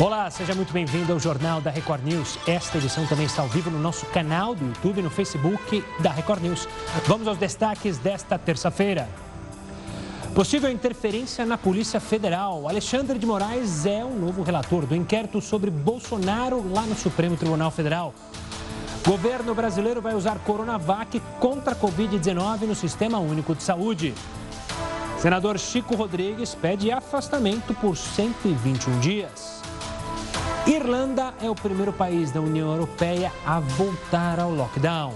Olá, 0.00 0.30
seja 0.30 0.54
muito 0.54 0.72
bem-vindo 0.72 1.12
ao 1.12 1.20
Jornal 1.20 1.60
da 1.60 1.70
Record 1.70 2.02
News. 2.02 2.38
Esta 2.46 2.78
edição 2.78 3.04
também 3.06 3.26
está 3.26 3.42
ao 3.42 3.48
vivo 3.48 3.70
no 3.70 3.78
nosso 3.78 4.06
canal 4.06 4.54
do 4.54 4.64
YouTube 4.64 4.98
e 4.98 5.02
no 5.02 5.10
Facebook 5.10 5.84
da 5.98 6.10
Record 6.10 6.42
News. 6.42 6.66
Vamos 7.06 7.28
aos 7.28 7.36
destaques 7.36 7.98
desta 7.98 8.38
terça-feira. 8.38 9.06
Possível 10.34 10.70
interferência 10.70 11.44
na 11.44 11.58
Polícia 11.58 12.00
Federal. 12.00 12.66
Alexandre 12.66 13.18
de 13.18 13.26
Moraes 13.26 13.84
é 13.84 14.02
o 14.02 14.08
novo 14.08 14.42
relator 14.42 14.86
do 14.86 14.96
inquérito 14.96 15.38
sobre 15.42 15.70
Bolsonaro 15.70 16.66
lá 16.72 16.80
no 16.86 16.94
Supremo 16.94 17.36
Tribunal 17.36 17.70
Federal. 17.70 18.14
Governo 19.06 19.54
brasileiro 19.54 20.00
vai 20.00 20.14
usar 20.14 20.38
Coronavac 20.38 21.20
contra 21.38 21.74
a 21.74 21.76
Covid-19 21.76 22.62
no 22.62 22.74
Sistema 22.74 23.18
Único 23.18 23.54
de 23.54 23.62
Saúde. 23.62 24.14
Senador 25.18 25.58
Chico 25.58 25.94
Rodrigues 25.94 26.54
pede 26.54 26.90
afastamento 26.90 27.74
por 27.74 27.94
121 27.94 28.98
dias. 29.00 29.59
Irlanda 30.66 31.34
é 31.40 31.48
o 31.48 31.54
primeiro 31.54 31.92
país 31.92 32.30
da 32.30 32.40
União 32.40 32.70
Europeia 32.70 33.32
a 33.46 33.58
voltar 33.60 34.38
ao 34.38 34.50
lockdown. 34.50 35.14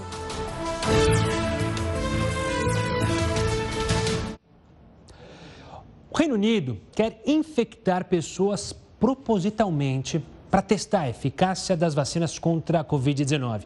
O 6.10 6.16
Reino 6.16 6.34
Unido 6.34 6.78
quer 6.92 7.23
infectar 7.27 8.06
pessoas 8.06 8.73
propositalmente 8.98 10.24
para 10.51 10.62
testar 10.62 11.01
a 11.01 11.10
eficácia 11.10 11.76
das 11.76 11.95
vacinas 11.95 12.38
contra 12.38 12.80
a 12.80 12.84
Covid-19. 12.84 13.65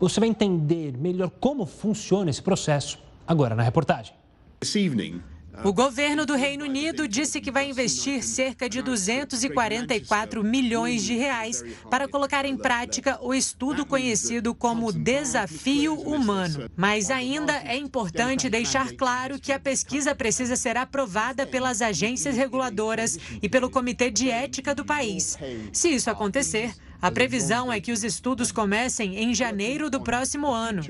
Você 0.00 0.18
vai 0.18 0.28
entender 0.28 0.96
melhor 0.98 1.30
como 1.38 1.64
funciona 1.64 2.30
esse 2.30 2.42
processo 2.42 2.98
agora 3.26 3.54
na 3.54 3.62
reportagem. 3.62 4.14
This 4.60 4.74
evening, 4.74 5.22
o 5.62 5.72
governo 5.72 6.26
do 6.26 6.34
Reino 6.34 6.64
Unido 6.64 7.06
disse 7.06 7.40
que 7.40 7.50
vai 7.50 7.68
investir 7.68 8.22
cerca 8.22 8.68
de 8.68 8.82
244 8.82 10.42
milhões 10.42 11.02
de 11.02 11.14
reais 11.14 11.62
para 11.90 12.08
colocar 12.08 12.44
em 12.44 12.56
prática 12.56 13.18
o 13.22 13.34
estudo 13.34 13.86
conhecido 13.86 14.54
como 14.54 14.92
Desafio 14.92 15.94
Humano. 15.94 16.70
Mas 16.76 17.10
ainda 17.10 17.52
é 17.64 17.76
importante 17.76 18.48
deixar 18.48 18.92
claro 18.92 19.38
que 19.38 19.52
a 19.52 19.60
pesquisa 19.60 20.14
precisa 20.14 20.56
ser 20.56 20.76
aprovada 20.76 21.46
pelas 21.46 21.82
agências 21.82 22.36
reguladoras 22.36 23.18
e 23.42 23.48
pelo 23.48 23.70
Comitê 23.70 24.10
de 24.10 24.30
Ética 24.30 24.74
do 24.74 24.84
país. 24.84 25.38
Se 25.72 25.88
isso 25.88 26.10
acontecer, 26.10 26.74
a 27.04 27.10
previsão 27.10 27.70
é 27.70 27.82
que 27.82 27.92
os 27.92 28.02
estudos 28.02 28.50
comecem 28.50 29.18
em 29.18 29.34
janeiro 29.34 29.90
do 29.90 30.00
próximo 30.00 30.50
ano. 30.50 30.80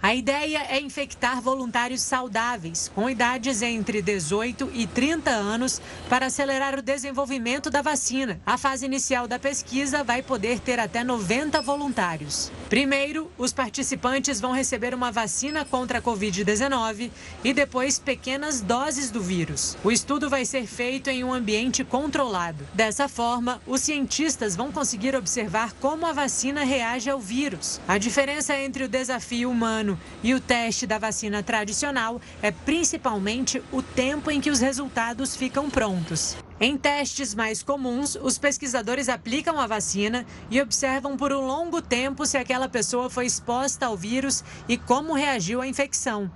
A 0.00 0.14
ideia 0.14 0.64
é 0.68 0.80
infectar 0.80 1.42
voluntários 1.42 2.00
saudáveis, 2.00 2.88
com 2.94 3.10
idades 3.10 3.60
entre 3.60 4.00
18 4.00 4.70
e 4.72 4.86
30 4.86 5.28
anos, 5.32 5.82
para 6.08 6.26
acelerar 6.26 6.78
o 6.78 6.82
desenvolvimento 6.82 7.70
da 7.70 7.82
vacina. 7.82 8.40
A 8.46 8.56
fase 8.56 8.86
inicial 8.86 9.26
da 9.26 9.36
pesquisa 9.36 10.04
vai 10.04 10.22
poder 10.22 10.60
ter 10.60 10.78
até 10.78 11.02
90 11.02 11.60
voluntários. 11.60 12.52
Primeiro, 12.68 13.28
os 13.36 13.52
participantes 13.52 14.40
vão 14.40 14.52
receber 14.52 14.94
uma 14.94 15.10
vacina 15.10 15.64
contra 15.64 15.98
a 15.98 16.02
Covid-19 16.02 17.10
e 17.42 17.52
depois 17.52 17.98
pequenas 17.98 18.60
doses 18.60 19.10
do 19.10 19.20
vírus. 19.20 19.76
O 19.82 19.90
estudo 19.90 20.30
vai 20.30 20.44
ser 20.44 20.68
feito 20.68 21.10
em 21.10 21.24
um 21.24 21.34
ambiente 21.34 21.82
controlado. 21.82 22.64
Dessa 22.72 23.08
forma, 23.08 23.60
os 23.66 23.80
cientistas 23.80 24.54
vão 24.54 24.70
conseguir 24.70 25.15
observar 25.16 25.72
como 25.80 26.06
a 26.06 26.12
vacina 26.12 26.64
reage 26.64 27.10
ao 27.10 27.18
vírus. 27.18 27.80
A 27.88 27.98
diferença 27.98 28.56
entre 28.56 28.84
o 28.84 28.88
desafio 28.88 29.50
humano 29.50 29.98
e 30.22 30.34
o 30.34 30.40
teste 30.40 30.86
da 30.86 30.98
vacina 30.98 31.42
tradicional 31.42 32.20
é 32.42 32.50
principalmente 32.50 33.62
o 33.72 33.82
tempo 33.82 34.30
em 34.30 34.40
que 34.40 34.50
os 34.50 34.60
resultados 34.60 35.34
ficam 35.34 35.68
prontos. 35.68 36.36
Em 36.58 36.76
testes 36.76 37.34
mais 37.34 37.62
comuns, 37.62 38.16
os 38.16 38.38
pesquisadores 38.38 39.10
aplicam 39.10 39.60
a 39.60 39.66
vacina 39.66 40.24
e 40.50 40.60
observam 40.60 41.16
por 41.16 41.32
um 41.32 41.46
longo 41.46 41.82
tempo 41.82 42.24
se 42.24 42.38
aquela 42.38 42.68
pessoa 42.68 43.10
foi 43.10 43.26
exposta 43.26 43.86
ao 43.86 43.96
vírus 43.96 44.42
e 44.66 44.78
como 44.78 45.12
reagiu 45.12 45.60
à 45.60 45.66
infecção. 45.66 46.30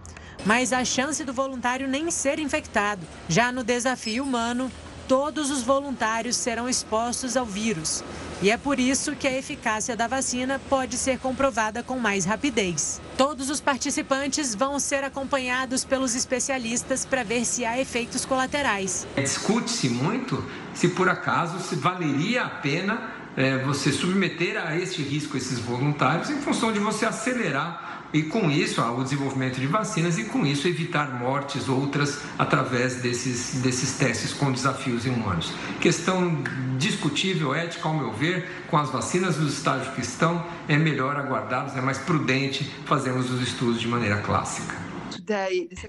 Mas 0.44 0.72
a 0.72 0.84
chance 0.84 1.24
do 1.24 1.32
voluntário 1.32 1.88
nem 1.88 2.10
ser 2.10 2.38
infectado. 2.38 3.00
Já 3.28 3.50
no 3.50 3.64
desafio 3.64 4.22
humano, 4.22 4.70
todos 5.10 5.50
os 5.50 5.64
voluntários 5.64 6.36
serão 6.36 6.68
expostos 6.68 7.36
ao 7.36 7.44
vírus. 7.44 8.04
E 8.40 8.48
é 8.48 8.56
por 8.56 8.78
isso 8.78 9.16
que 9.16 9.26
a 9.26 9.36
eficácia 9.36 9.96
da 9.96 10.06
vacina 10.06 10.60
pode 10.70 10.96
ser 10.96 11.18
comprovada 11.18 11.82
com 11.82 11.98
mais 11.98 12.24
rapidez. 12.24 13.00
Todos 13.16 13.50
os 13.50 13.60
participantes 13.60 14.54
vão 14.54 14.78
ser 14.78 15.02
acompanhados 15.02 15.84
pelos 15.84 16.14
especialistas 16.14 17.04
para 17.04 17.24
ver 17.24 17.44
se 17.44 17.64
há 17.64 17.76
efeitos 17.80 18.24
colaterais. 18.24 19.04
Discute-se 19.16 19.88
muito 19.88 20.48
se 20.74 20.86
por 20.90 21.08
acaso 21.08 21.58
se 21.58 21.74
valeria 21.74 22.44
a 22.44 22.48
pena 22.48 23.10
é, 23.36 23.58
você 23.64 23.90
submeter 23.90 24.64
a 24.64 24.76
este 24.76 25.02
risco 25.02 25.36
esses 25.36 25.58
voluntários 25.58 26.30
em 26.30 26.40
função 26.40 26.72
de 26.72 26.78
você 26.78 27.04
acelerar 27.04 27.89
e 28.12 28.22
com 28.22 28.50
isso 28.50 28.80
o 28.80 29.02
desenvolvimento 29.02 29.60
de 29.60 29.66
vacinas 29.66 30.18
e 30.18 30.24
com 30.24 30.44
isso 30.44 30.66
evitar 30.66 31.18
mortes 31.18 31.68
outras 31.68 32.20
através 32.38 32.96
desses, 32.96 33.60
desses 33.62 33.96
testes 33.96 34.32
com 34.32 34.50
desafios 34.52 35.04
humanos. 35.04 35.52
Questão 35.80 36.42
discutível, 36.78 37.54
ética, 37.54 37.88
ao 37.88 37.94
meu 37.94 38.12
ver, 38.12 38.48
com 38.68 38.76
as 38.76 38.90
vacinas 38.90 39.36
dos 39.36 39.54
estágios 39.54 39.94
que 39.94 40.00
estão, 40.00 40.44
é 40.68 40.76
melhor 40.76 41.16
aguardarmos, 41.16 41.76
é 41.76 41.80
mais 41.80 41.98
prudente 41.98 42.64
fazermos 42.84 43.30
os 43.30 43.40
estudos 43.40 43.80
de 43.80 43.88
maneira 43.88 44.18
clássica. 44.18 44.90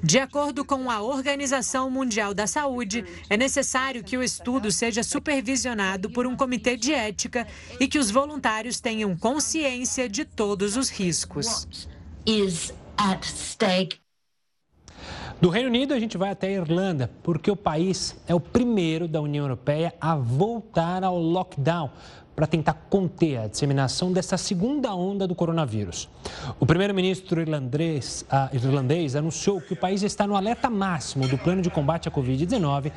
De 0.04 0.20
acordo 0.20 0.64
com 0.64 0.90
a 0.92 1.02
Organização 1.02 1.90
Mundial 1.90 2.34
da 2.34 2.46
Saúde, 2.46 3.04
é 3.28 3.36
necessário 3.36 4.04
que 4.04 4.16
o 4.16 4.22
estudo 4.22 4.72
seja 4.72 5.02
supervisionado 5.02 6.12
por 6.12 6.28
um 6.28 6.36
comitê 6.36 6.78
de 6.78 6.94
ética 6.94 7.48
e 7.80 7.88
que 7.88 7.98
os 7.98 8.12
voluntários 8.12 8.80
tenham 8.80 9.16
consciência 9.16 10.08
de 10.08 10.26
todos 10.26 10.78
os 10.78 10.90
riscos 10.90 11.68
is 12.26 12.74
at 12.98 13.26
stake. 13.26 14.00
Do 15.42 15.50
Reino 15.50 15.70
Unido, 15.70 15.96
a 15.96 16.00
gente 16.00 16.20
vai 16.20 16.30
até 16.30 16.50
a 16.50 16.52
Irlanda, 16.52 17.10
porque 17.24 17.50
o 17.50 17.56
país 17.56 18.16
é 18.28 18.36
o 18.36 18.40
primeiro 18.40 19.08
da 19.08 19.20
União 19.20 19.44
Europeia 19.44 19.92
a 20.00 20.16
voltar 20.16 21.04
ao 21.04 21.18
lockdown 21.18 21.90
para 22.36 22.48
tentar 22.48 22.74
conter 22.90 23.38
a 23.38 23.48
disseminação 23.48 24.12
dessa 24.12 24.38
segunda 24.38 24.94
onda 24.96 25.28
do 25.28 25.36
coronavírus. 25.36 26.10
O 26.60 26.66
primeiro-ministro 26.66 27.42
irlandês, 27.42 28.26
uh, 28.32 28.56
irlandês 28.56 29.16
anunciou 29.16 29.60
que 29.60 29.74
o 29.74 29.76
país 29.76 30.02
está 30.02 30.26
no 30.26 30.36
alerta 30.36 30.70
máximo 30.70 31.28
do 31.28 31.38
plano 31.38 31.62
de 31.62 31.70
combate 31.70 32.08
à 32.08 32.12
Covid-19 32.12 32.92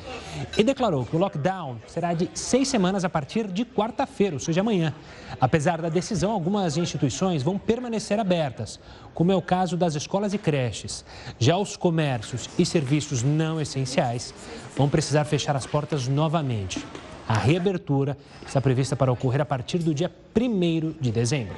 e 0.57 0.63
declarou 0.63 1.05
que 1.05 1.15
o 1.15 1.19
lockdown 1.19 1.77
será 1.85 2.13
de 2.13 2.29
seis 2.33 2.67
semanas 2.67 3.03
a 3.03 3.09
partir 3.09 3.47
de 3.47 3.65
quarta-feira, 3.65 4.35
ou 4.35 4.39
seja, 4.39 4.61
amanhã. 4.61 4.93
Apesar 5.39 5.81
da 5.81 5.89
decisão, 5.89 6.31
algumas 6.31 6.77
instituições 6.77 7.43
vão 7.43 7.57
permanecer 7.57 8.19
abertas, 8.19 8.79
como 9.13 9.31
é 9.31 9.35
o 9.35 9.41
caso 9.41 9.75
das 9.75 9.95
escolas 9.95 10.33
e 10.33 10.37
creches. 10.37 11.03
Já 11.37 11.57
os 11.57 11.75
comércios 11.75 12.49
e 12.57 12.65
serviços 12.65 13.21
não 13.21 13.59
essenciais 13.59 14.33
vão 14.75 14.89
precisar 14.89 15.25
fechar 15.25 15.55
as 15.55 15.65
portas 15.65 16.07
novamente. 16.07 16.85
A 17.27 17.33
reabertura 17.33 18.17
está 18.45 18.61
prevista 18.61 18.95
para 18.95 19.11
ocorrer 19.11 19.41
a 19.41 19.45
partir 19.45 19.79
do 19.79 19.93
dia 19.93 20.11
1 20.35 20.95
de 21.01 21.11
dezembro. 21.11 21.55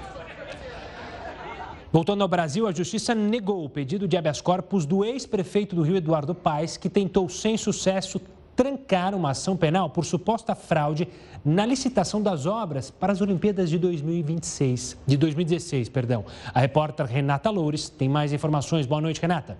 Voltando 1.92 2.22
ao 2.22 2.28
Brasil, 2.28 2.68
a 2.68 2.72
Justiça 2.72 3.16
negou 3.16 3.66
o 3.66 3.70
pedido 3.70 4.08
de 4.08 4.18
habeas 4.18 4.42
corpus 4.42 4.86
do 4.86 5.04
ex-prefeito 5.04 5.76
do 5.76 5.82
Rio, 5.82 5.96
Eduardo 5.96 6.36
Paes, 6.36 6.78
que 6.78 6.90
tentou 6.90 7.28
sem 7.30 7.58
sucesso 7.58 8.22
trancar 8.56 9.14
uma 9.14 9.32
ação 9.32 9.56
penal 9.56 9.90
por 9.90 10.04
suposta 10.04 10.56
fraude 10.56 11.08
na 11.46 11.66
licitação 11.66 12.22
das 12.22 12.46
obras 12.46 12.90
para 12.90 13.14
as 13.14 13.22
Olimpíadas 13.22 13.70
de 13.70 13.78
2026, 13.78 14.98
de 15.06 15.16
2016, 15.16 15.90
perdão. 15.90 16.26
A 16.54 16.60
repórter 16.60 17.06
Renata 17.06 17.50
Loures 17.50 17.88
tem 17.88 18.10
mais 18.10 18.34
informações. 18.34 18.86
Boa 18.86 19.00
noite, 19.00 19.22
Renata. 19.22 19.58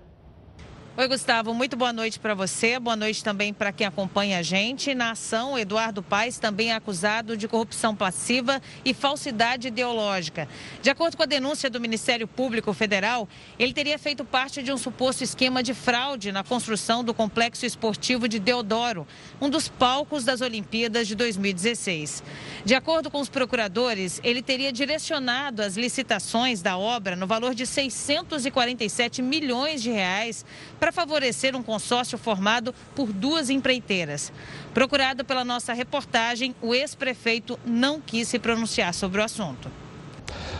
Oi, 1.00 1.06
Gustavo, 1.06 1.54
muito 1.54 1.76
boa 1.76 1.92
noite 1.92 2.18
para 2.18 2.34
você, 2.34 2.76
boa 2.76 2.96
noite 2.96 3.22
também 3.22 3.54
para 3.54 3.70
quem 3.70 3.86
acompanha 3.86 4.40
a 4.40 4.42
gente. 4.42 4.96
Na 4.96 5.12
ação, 5.12 5.56
Eduardo 5.56 6.02
Paes 6.02 6.40
também 6.40 6.72
é 6.72 6.74
acusado 6.74 7.36
de 7.36 7.46
corrupção 7.46 7.94
passiva 7.94 8.60
e 8.84 8.92
falsidade 8.92 9.68
ideológica. 9.68 10.48
De 10.82 10.90
acordo 10.90 11.16
com 11.16 11.22
a 11.22 11.26
denúncia 11.26 11.70
do 11.70 11.80
Ministério 11.80 12.26
Público 12.26 12.72
Federal, 12.72 13.28
ele 13.60 13.72
teria 13.72 13.96
feito 13.96 14.24
parte 14.24 14.60
de 14.60 14.72
um 14.72 14.76
suposto 14.76 15.22
esquema 15.22 15.62
de 15.62 15.72
fraude 15.72 16.32
na 16.32 16.42
construção 16.42 17.04
do 17.04 17.14
complexo 17.14 17.64
esportivo 17.64 18.26
de 18.26 18.40
Deodoro, 18.40 19.06
um 19.40 19.48
dos 19.48 19.68
palcos 19.68 20.24
das 20.24 20.40
Olimpíadas 20.40 21.06
de 21.06 21.14
2016. 21.14 22.24
De 22.64 22.74
acordo 22.74 23.08
com 23.08 23.20
os 23.20 23.28
procuradores, 23.28 24.20
ele 24.24 24.42
teria 24.42 24.72
direcionado 24.72 25.62
as 25.62 25.76
licitações 25.76 26.60
da 26.60 26.76
obra 26.76 27.14
no 27.14 27.28
valor 27.28 27.54
de 27.54 27.64
647 27.68 29.22
milhões 29.22 29.80
de 29.80 29.92
reais 29.92 30.44
para 30.80 30.87
para 30.88 30.92
favorecer 30.92 31.54
um 31.54 31.62
consórcio 31.62 32.16
formado 32.16 32.74
por 32.94 33.12
duas 33.12 33.50
empreiteiras. 33.50 34.32
Procurado 34.72 35.22
pela 35.22 35.44
nossa 35.44 35.74
reportagem, 35.74 36.54
o 36.62 36.74
ex-prefeito 36.74 37.58
não 37.66 38.00
quis 38.00 38.28
se 38.28 38.38
pronunciar 38.38 38.94
sobre 38.94 39.20
o 39.20 39.24
assunto. 39.24 39.70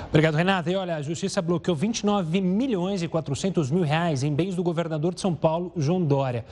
Obrigado, 0.06 0.34
Renata. 0.34 0.70
E 0.70 0.76
olha, 0.76 0.96
a 0.96 1.02
Justiça 1.02 1.40
bloqueou 1.40 1.74
29 1.74 2.42
milhões 2.42 3.02
e 3.02 3.08
400 3.08 3.70
mil 3.70 3.84
reais 3.84 4.22
em 4.22 4.34
bens 4.34 4.54
do 4.54 4.62
governador 4.62 5.14
de 5.14 5.20
São 5.22 5.34
Paulo, 5.34 5.72
João 5.74 6.04
Dória. 6.04 6.44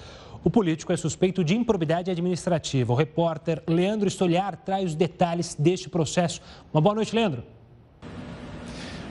O 0.43 0.49
político 0.49 0.91
é 0.91 0.97
suspeito 0.97 1.45
de 1.45 1.55
improbidade 1.55 2.11
administrativa. 2.11 2.95
O 2.95 2.97
repórter 2.97 3.63
Leandro 3.67 4.09
Estolhar 4.09 4.57
traz 4.57 4.87
os 4.87 4.95
detalhes 4.95 5.55
deste 5.55 5.91
processo. 5.91 6.41
Uma 6.73 6.81
boa 6.81 6.95
noite, 6.95 7.15
Leandro. 7.15 7.56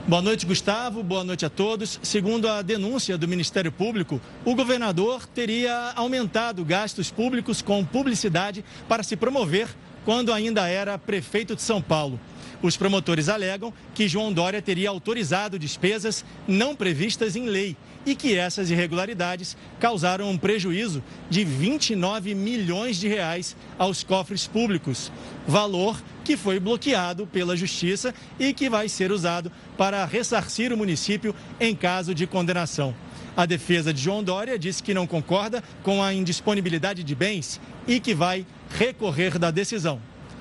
Boa 0.08 0.22
noite, 0.22 0.46
Gustavo. 0.46 1.02
Boa 1.02 1.24
noite 1.24 1.44
a 1.44 1.50
todos. 1.50 1.98
Segundo 2.00 2.46
a 2.48 2.62
denúncia 2.62 3.18
do 3.18 3.26
Ministério 3.26 3.72
Público, 3.72 4.20
o 4.44 4.54
governador 4.54 5.26
teria 5.26 5.92
aumentado 5.96 6.64
gastos 6.64 7.10
públicos 7.10 7.60
com 7.60 7.84
publicidade 7.84 8.64
para 8.88 9.02
se 9.02 9.16
promover 9.16 9.66
quando 10.04 10.32
ainda 10.32 10.68
era 10.68 10.96
prefeito 10.96 11.56
de 11.56 11.62
São 11.62 11.82
Paulo. 11.82 12.20
Os 12.62 12.76
promotores 12.76 13.28
alegam 13.28 13.74
que 13.96 14.06
João 14.06 14.32
Dória 14.32 14.62
teria 14.62 14.90
autorizado 14.90 15.58
despesas 15.58 16.24
não 16.46 16.76
previstas 16.76 17.34
em 17.34 17.46
lei 17.46 17.76
e 18.06 18.14
que 18.14 18.36
essas 18.36 18.70
irregularidades 18.70 19.56
causaram 19.80 20.30
um 20.30 20.38
prejuízo 20.38 21.02
de 21.28 21.44
29 21.44 22.34
milhões 22.34 22.96
de 22.96 23.08
reais 23.08 23.56
aos 23.76 24.04
cofres 24.04 24.46
públicos, 24.46 25.10
valor 25.46 26.00
que 26.24 26.36
foi 26.36 26.60
bloqueado 26.60 27.26
pela 27.26 27.56
Justiça 27.56 28.14
e 28.38 28.54
que 28.54 28.70
vai 28.70 28.88
ser 28.88 29.10
usado 29.10 29.50
para 29.76 30.04
ressarcir 30.04 30.72
o 30.72 30.76
município 30.76 31.34
em 31.60 31.74
caso 31.74 32.14
de 32.14 32.26
condenação. 32.26 32.94
A 33.36 33.44
defesa 33.44 33.92
de 33.92 34.00
João 34.00 34.24
Dória 34.24 34.58
disse 34.58 34.82
que 34.82 34.94
não 34.94 35.06
concorda 35.06 35.62
com 35.82 36.02
a 36.02 36.14
indisponibilidade 36.14 37.02
de 37.02 37.14
bens 37.14 37.60
e 37.86 38.00
que 38.00 38.14
vai 38.14 38.46
recorrer 38.70 39.38
da 39.38 39.50
decisão. 39.50 40.00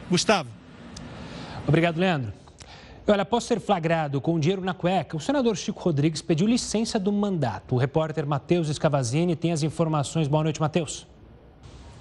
Gustavo. 0.10 0.50
Obrigado, 1.68 1.98
Leandro. 1.98 2.45
Olha, 3.08 3.22
após 3.22 3.44
ser 3.44 3.60
flagrado 3.60 4.20
com 4.20 4.40
dinheiro 4.40 4.64
na 4.64 4.74
cueca, 4.74 5.16
o 5.16 5.20
senador 5.20 5.56
Chico 5.56 5.80
Rodrigues 5.80 6.24
pediu 6.24 6.48
licença 6.48 7.00
do 7.00 7.12
mandato. 7.12 7.76
O 7.76 7.78
repórter 7.78 8.26
Matheus 8.26 8.68
Escavazini 8.68 9.36
tem 9.36 9.52
as 9.52 9.62
informações. 9.62 10.28
Boa 10.28 10.44
noite, 10.44 10.60
Matheus. 10.60 11.06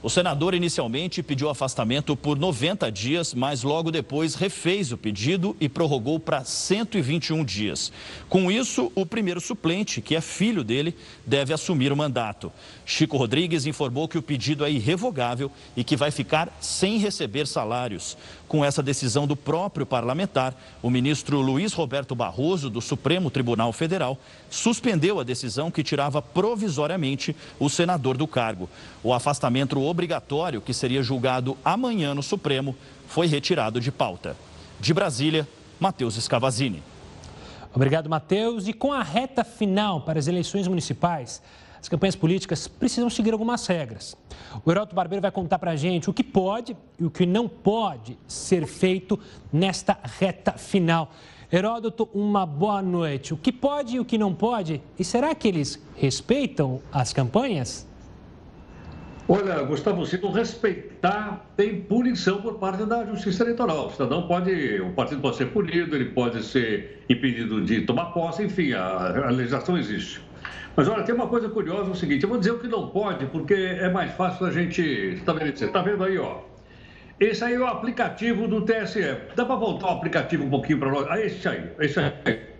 O 0.04 0.10
senador 0.10 0.52
inicialmente 0.52 1.22
pediu 1.22 1.48
afastamento 1.48 2.14
por 2.14 2.38
90 2.38 2.92
dias, 2.92 3.32
mas 3.32 3.62
logo 3.62 3.90
depois 3.90 4.34
refez 4.34 4.92
o 4.92 4.98
pedido 4.98 5.56
e 5.58 5.66
prorrogou 5.66 6.20
para 6.20 6.44
121 6.44 7.42
dias. 7.42 7.90
Com 8.28 8.52
isso, 8.52 8.92
o 8.94 9.06
primeiro 9.06 9.40
suplente, 9.40 10.02
que 10.02 10.14
é 10.14 10.20
filho 10.20 10.62
dele, 10.62 10.94
deve 11.24 11.54
assumir 11.54 11.90
o 11.90 11.96
mandato. 11.96 12.52
Chico 12.84 13.16
Rodrigues 13.16 13.64
informou 13.64 14.06
que 14.06 14.18
o 14.18 14.22
pedido 14.22 14.62
é 14.62 14.70
irrevogável 14.70 15.50
e 15.74 15.82
que 15.82 15.96
vai 15.96 16.10
ficar 16.10 16.54
sem 16.60 16.98
receber 16.98 17.46
salários. 17.46 18.14
Com 18.46 18.62
essa 18.62 18.82
decisão 18.82 19.26
do 19.26 19.34
próprio 19.34 19.86
parlamentar, 19.86 20.54
o 20.82 20.90
ministro 20.90 21.40
Luiz 21.40 21.72
Roberto 21.72 22.14
Barroso, 22.14 22.68
do 22.68 22.82
Supremo 22.82 23.30
Tribunal 23.30 23.72
Federal, 23.72 24.18
suspendeu 24.50 25.18
a 25.18 25.24
decisão 25.24 25.70
que 25.70 25.82
tirava 25.82 26.20
provisoriamente 26.20 27.34
o 27.58 27.70
senador 27.70 28.18
do 28.18 28.26
cargo. 28.26 28.68
O 29.02 29.14
afastamento 29.14 29.80
obrigatório, 29.94 30.60
que 30.60 30.74
seria 30.74 31.02
julgado 31.02 31.56
amanhã 31.64 32.14
no 32.14 32.22
Supremo, 32.22 32.76
foi 33.06 33.26
retirado 33.26 33.80
de 33.80 33.90
pauta. 33.90 34.36
De 34.80 34.92
Brasília, 34.92 35.48
Matheus 35.78 36.16
Escavazini. 36.16 36.82
Obrigado, 37.72 38.10
Matheus. 38.10 38.68
E 38.68 38.72
com 38.72 38.92
a 38.92 39.02
reta 39.02 39.44
final 39.44 40.00
para 40.02 40.18
as 40.18 40.26
eleições 40.26 40.68
municipais, 40.68 41.40
as 41.80 41.88
campanhas 41.88 42.16
políticas 42.16 42.66
precisam 42.66 43.08
seguir 43.08 43.32
algumas 43.32 43.66
regras. 43.66 44.16
O 44.64 44.70
Heroto 44.70 44.94
Barbeiro 44.94 45.22
vai 45.22 45.30
contar 45.30 45.58
para 45.58 45.70
a 45.70 45.76
gente 45.76 46.10
o 46.10 46.12
que 46.12 46.24
pode 46.24 46.76
e 46.98 47.04
o 47.04 47.10
que 47.10 47.24
não 47.24 47.48
pode 47.48 48.18
ser 48.26 48.66
feito 48.66 49.18
nesta 49.52 49.96
reta 50.02 50.52
final. 50.52 51.12
Heródoto, 51.52 52.08
uma 52.12 52.44
boa 52.44 52.82
noite. 52.82 53.32
O 53.32 53.36
que 53.36 53.52
pode 53.52 53.96
e 53.96 54.00
o 54.00 54.04
que 54.04 54.18
não 54.18 54.34
pode? 54.34 54.82
E 54.98 55.04
será 55.04 55.34
que 55.34 55.46
eles 55.46 55.80
respeitam 55.96 56.80
as 56.90 57.12
campanhas? 57.12 57.86
Olha, 59.26 59.62
Gustavo, 59.62 60.04
se 60.04 60.20
não 60.20 60.32
respeitar, 60.32 61.46
tem 61.56 61.80
punição 61.80 62.42
por 62.42 62.58
parte 62.58 62.84
da 62.84 63.06
Justiça 63.06 63.42
Eleitoral. 63.42 63.86
O 63.86 63.90
cidadão 63.90 64.28
pode, 64.28 64.80
o 64.82 64.92
partido 64.92 65.22
pode 65.22 65.36
ser 65.36 65.46
punido, 65.46 65.96
ele 65.96 66.10
pode 66.10 66.42
ser 66.42 67.02
impedido 67.08 67.64
de 67.64 67.80
tomar 67.82 68.06
posse, 68.06 68.42
enfim, 68.42 68.72
a, 68.74 69.26
a 69.26 69.30
legislação 69.30 69.78
existe. 69.78 70.20
Mas 70.76 70.88
olha, 70.88 71.04
tem 71.04 71.14
uma 71.14 71.26
coisa 71.26 71.48
curiosa, 71.48 71.88
é 71.88 71.92
o 71.92 71.94
seguinte, 71.94 72.24
eu 72.24 72.28
vou 72.28 72.36
dizer 72.36 72.50
o 72.50 72.58
que 72.58 72.68
não 72.68 72.88
pode, 72.88 73.24
porque 73.26 73.54
é 73.54 73.88
mais 73.88 74.12
fácil 74.12 74.44
a 74.44 74.50
gente 74.50 74.82
estabelecer. 74.82 75.68
Está 75.68 75.80
vendo 75.80 76.04
aí, 76.04 76.18
ó? 76.18 76.40
Esse 77.18 77.44
aí 77.44 77.54
é 77.54 77.58
o 77.58 77.66
aplicativo 77.66 78.46
do 78.46 78.60
TSE. 78.62 79.00
Dá 79.34 79.46
para 79.46 79.54
voltar 79.54 79.86
o 79.86 79.90
aplicativo 79.90 80.44
um 80.44 80.50
pouquinho 80.50 80.78
para 80.80 80.90
nós? 80.90 81.06
Ah, 81.08 81.18
esse 81.18 81.48
aí, 81.48 81.70
esse 81.78 81.98
aí, 81.98 82.12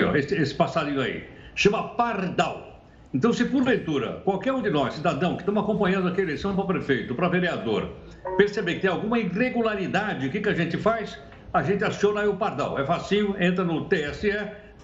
ó, 0.03 0.17
esse, 0.17 0.35
esse 0.35 0.55
passarinho 0.55 1.01
aí. 1.03 1.25
Chama 1.55 1.89
Pardal. 1.89 2.74
Então, 3.15 3.33
se 3.33 3.45
porventura, 3.45 4.21
qualquer 4.25 4.53
um 4.53 4.61
de 4.61 4.71
nós, 4.71 4.95
cidadão, 4.95 5.37
que 5.37 5.43
estamos 5.43 5.63
acompanhando 5.63 6.09
aqui 6.09 6.21
a 6.21 6.25
eleição 6.25 6.53
para 6.57 6.65
prefeito, 6.65 7.15
para 7.15 7.29
vereador, 7.29 7.91
perceber 8.37 8.75
que 8.75 8.81
tem 8.81 8.91
alguma 8.91 9.21
irregularidade, 9.21 10.27
o 10.27 10.31
que, 10.31 10.41
que 10.41 10.49
a 10.49 10.53
gente 10.53 10.77
faz? 10.77 11.17
A 11.53 11.63
gente 11.63 11.85
aciona 11.85 12.23
aí 12.23 12.27
o 12.27 12.35
Pardal. 12.35 12.77
É 12.77 12.85
facinho, 12.85 13.37
entra 13.39 13.63
no 13.63 13.85
TSE, 13.85 14.33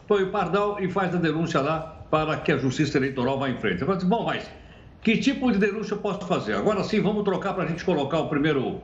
põe 0.06 0.22
o 0.22 0.30
Pardal 0.30 0.78
e 0.80 0.88
faz 0.88 1.12
a 1.12 1.18
denúncia 1.18 1.60
lá 1.60 1.80
para 2.08 2.36
que 2.36 2.52
a 2.52 2.56
Justiça 2.56 2.98
Eleitoral 2.98 3.36
vá 3.36 3.50
em 3.50 3.56
frente. 3.56 3.82
Assim, 3.82 4.08
bom, 4.08 4.24
mas 4.24 4.48
que 5.02 5.16
tipo 5.16 5.50
de 5.50 5.58
denúncia 5.58 5.94
eu 5.94 5.98
posso 5.98 6.24
fazer? 6.24 6.54
Agora 6.54 6.84
sim, 6.84 7.00
vamos 7.00 7.24
trocar 7.24 7.52
para 7.52 7.64
a 7.64 7.66
gente 7.66 7.84
colocar 7.84 8.20
o 8.20 8.28
primeiro, 8.28 8.80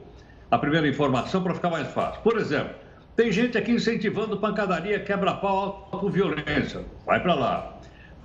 a 0.50 0.58
primeira 0.58 0.88
informação 0.88 1.40
para 1.40 1.54
ficar 1.54 1.70
mais 1.70 1.87
fácil. 1.92 2.20
Por 2.22 2.37
exemplo, 2.37 2.75
tem 3.14 3.31
gente 3.31 3.56
aqui 3.56 3.70
incentivando 3.70 4.38
pancadaria, 4.38 4.99
quebra-pau, 4.99 5.88
violência. 6.10 6.84
Vai 7.06 7.22
para 7.22 7.34
lá. 7.34 7.75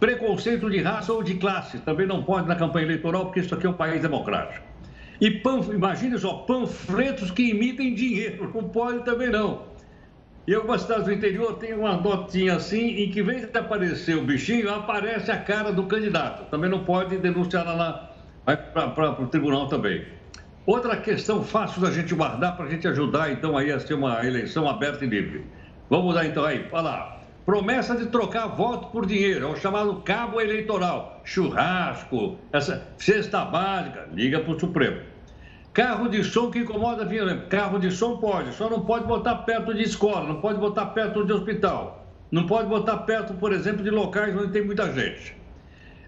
Preconceito 0.02 0.68
de 0.68 0.82
raça 0.82 1.14
ou 1.14 1.22
de 1.22 1.36
classe 1.36 1.78
também 1.78 2.08
não 2.08 2.24
pode 2.24 2.48
na 2.48 2.56
campanha 2.56 2.88
eleitoral, 2.88 3.26
porque 3.26 3.42
isso 3.42 3.54
aqui 3.54 3.68
é 3.68 3.70
um 3.70 3.74
país 3.74 4.02
democrático. 4.02 4.66
E 5.22 5.30
panf... 5.30 5.70
imagine 5.70 6.18
só, 6.18 6.38
panfletos 6.38 7.30
que 7.30 7.52
imitem 7.52 7.94
dinheiro, 7.94 8.52
não 8.52 8.68
pode 8.68 9.06
também 9.06 9.30
não. 9.30 9.62
E 10.48 10.56
algumas 10.56 10.82
cidades 10.82 11.06
do 11.06 11.14
interior 11.14 11.60
tem 11.60 11.76
uma 11.76 11.98
notinha 11.98 12.56
assim, 12.56 13.04
em 13.04 13.12
que, 13.12 13.20
em 13.20 13.24
vez 13.24 13.48
de 13.48 13.56
aparecer 13.56 14.18
o 14.18 14.24
bichinho, 14.24 14.74
aparece 14.74 15.30
a 15.30 15.38
cara 15.38 15.72
do 15.72 15.84
candidato. 15.84 16.50
Também 16.50 16.68
não 16.68 16.84
pode 16.84 17.18
denunciar 17.18 17.64
lá, 17.64 18.12
para 18.44 19.22
o 19.22 19.28
tribunal 19.28 19.68
também. 19.68 20.04
Outra 20.66 20.98
questão 20.98 21.44
fácil 21.44 21.80
da 21.80 21.92
gente 21.92 22.16
guardar 22.16 22.58
para 22.58 22.66
a 22.66 22.70
gente 22.72 22.88
ajudar, 22.88 23.32
então, 23.32 23.56
aí 23.56 23.72
a 23.72 23.80
ser 23.80 23.94
uma 23.94 24.26
eleição 24.26 24.68
aberta 24.68 25.06
e 25.06 25.08
livre. 25.08 25.46
Vamos 25.92 26.16
lá, 26.16 26.26
então, 26.26 26.44
aí, 26.44 26.68
lá. 26.74 27.21
Promessa 27.46 27.96
de 27.96 28.06
trocar 28.06 28.48
voto 28.48 28.90
por 28.90 29.06
dinheiro, 29.06 29.48
é 29.48 29.50
o 29.50 29.56
chamado 29.56 29.96
cabo 30.02 30.40
eleitoral. 30.40 31.22
Churrasco, 31.24 32.38
essa 32.54 32.88
cesta 32.98 33.44
básica, 33.44 34.08
liga 34.14 34.40
para 34.40 34.54
o 34.54 34.60
Supremo. 34.60 35.02
Carro 35.74 36.08
de 36.08 36.24
som 36.24 36.52
que 36.52 36.60
incomoda 36.60 37.04
violento. 37.04 37.48
Carro 37.48 37.80
de 37.80 37.90
som 37.90 38.18
pode, 38.18 38.54
só 38.54 38.70
não 38.70 38.82
pode 38.82 39.06
botar 39.06 39.38
perto 39.38 39.74
de 39.74 39.82
escola, 39.82 40.28
não 40.28 40.40
pode 40.40 40.60
botar 40.60 40.88
perto 40.88 41.26
de 41.26 41.34
hospital. 41.34 42.06
Não 42.32 42.46
pode 42.46 42.70
botar 42.70 42.98
perto, 42.98 43.34
por 43.34 43.52
exemplo, 43.52 43.84
de 43.84 43.90
locais 43.90 44.36
onde 44.36 44.52
tem 44.52 44.64
muita 44.64 44.92
gente. 44.94 45.36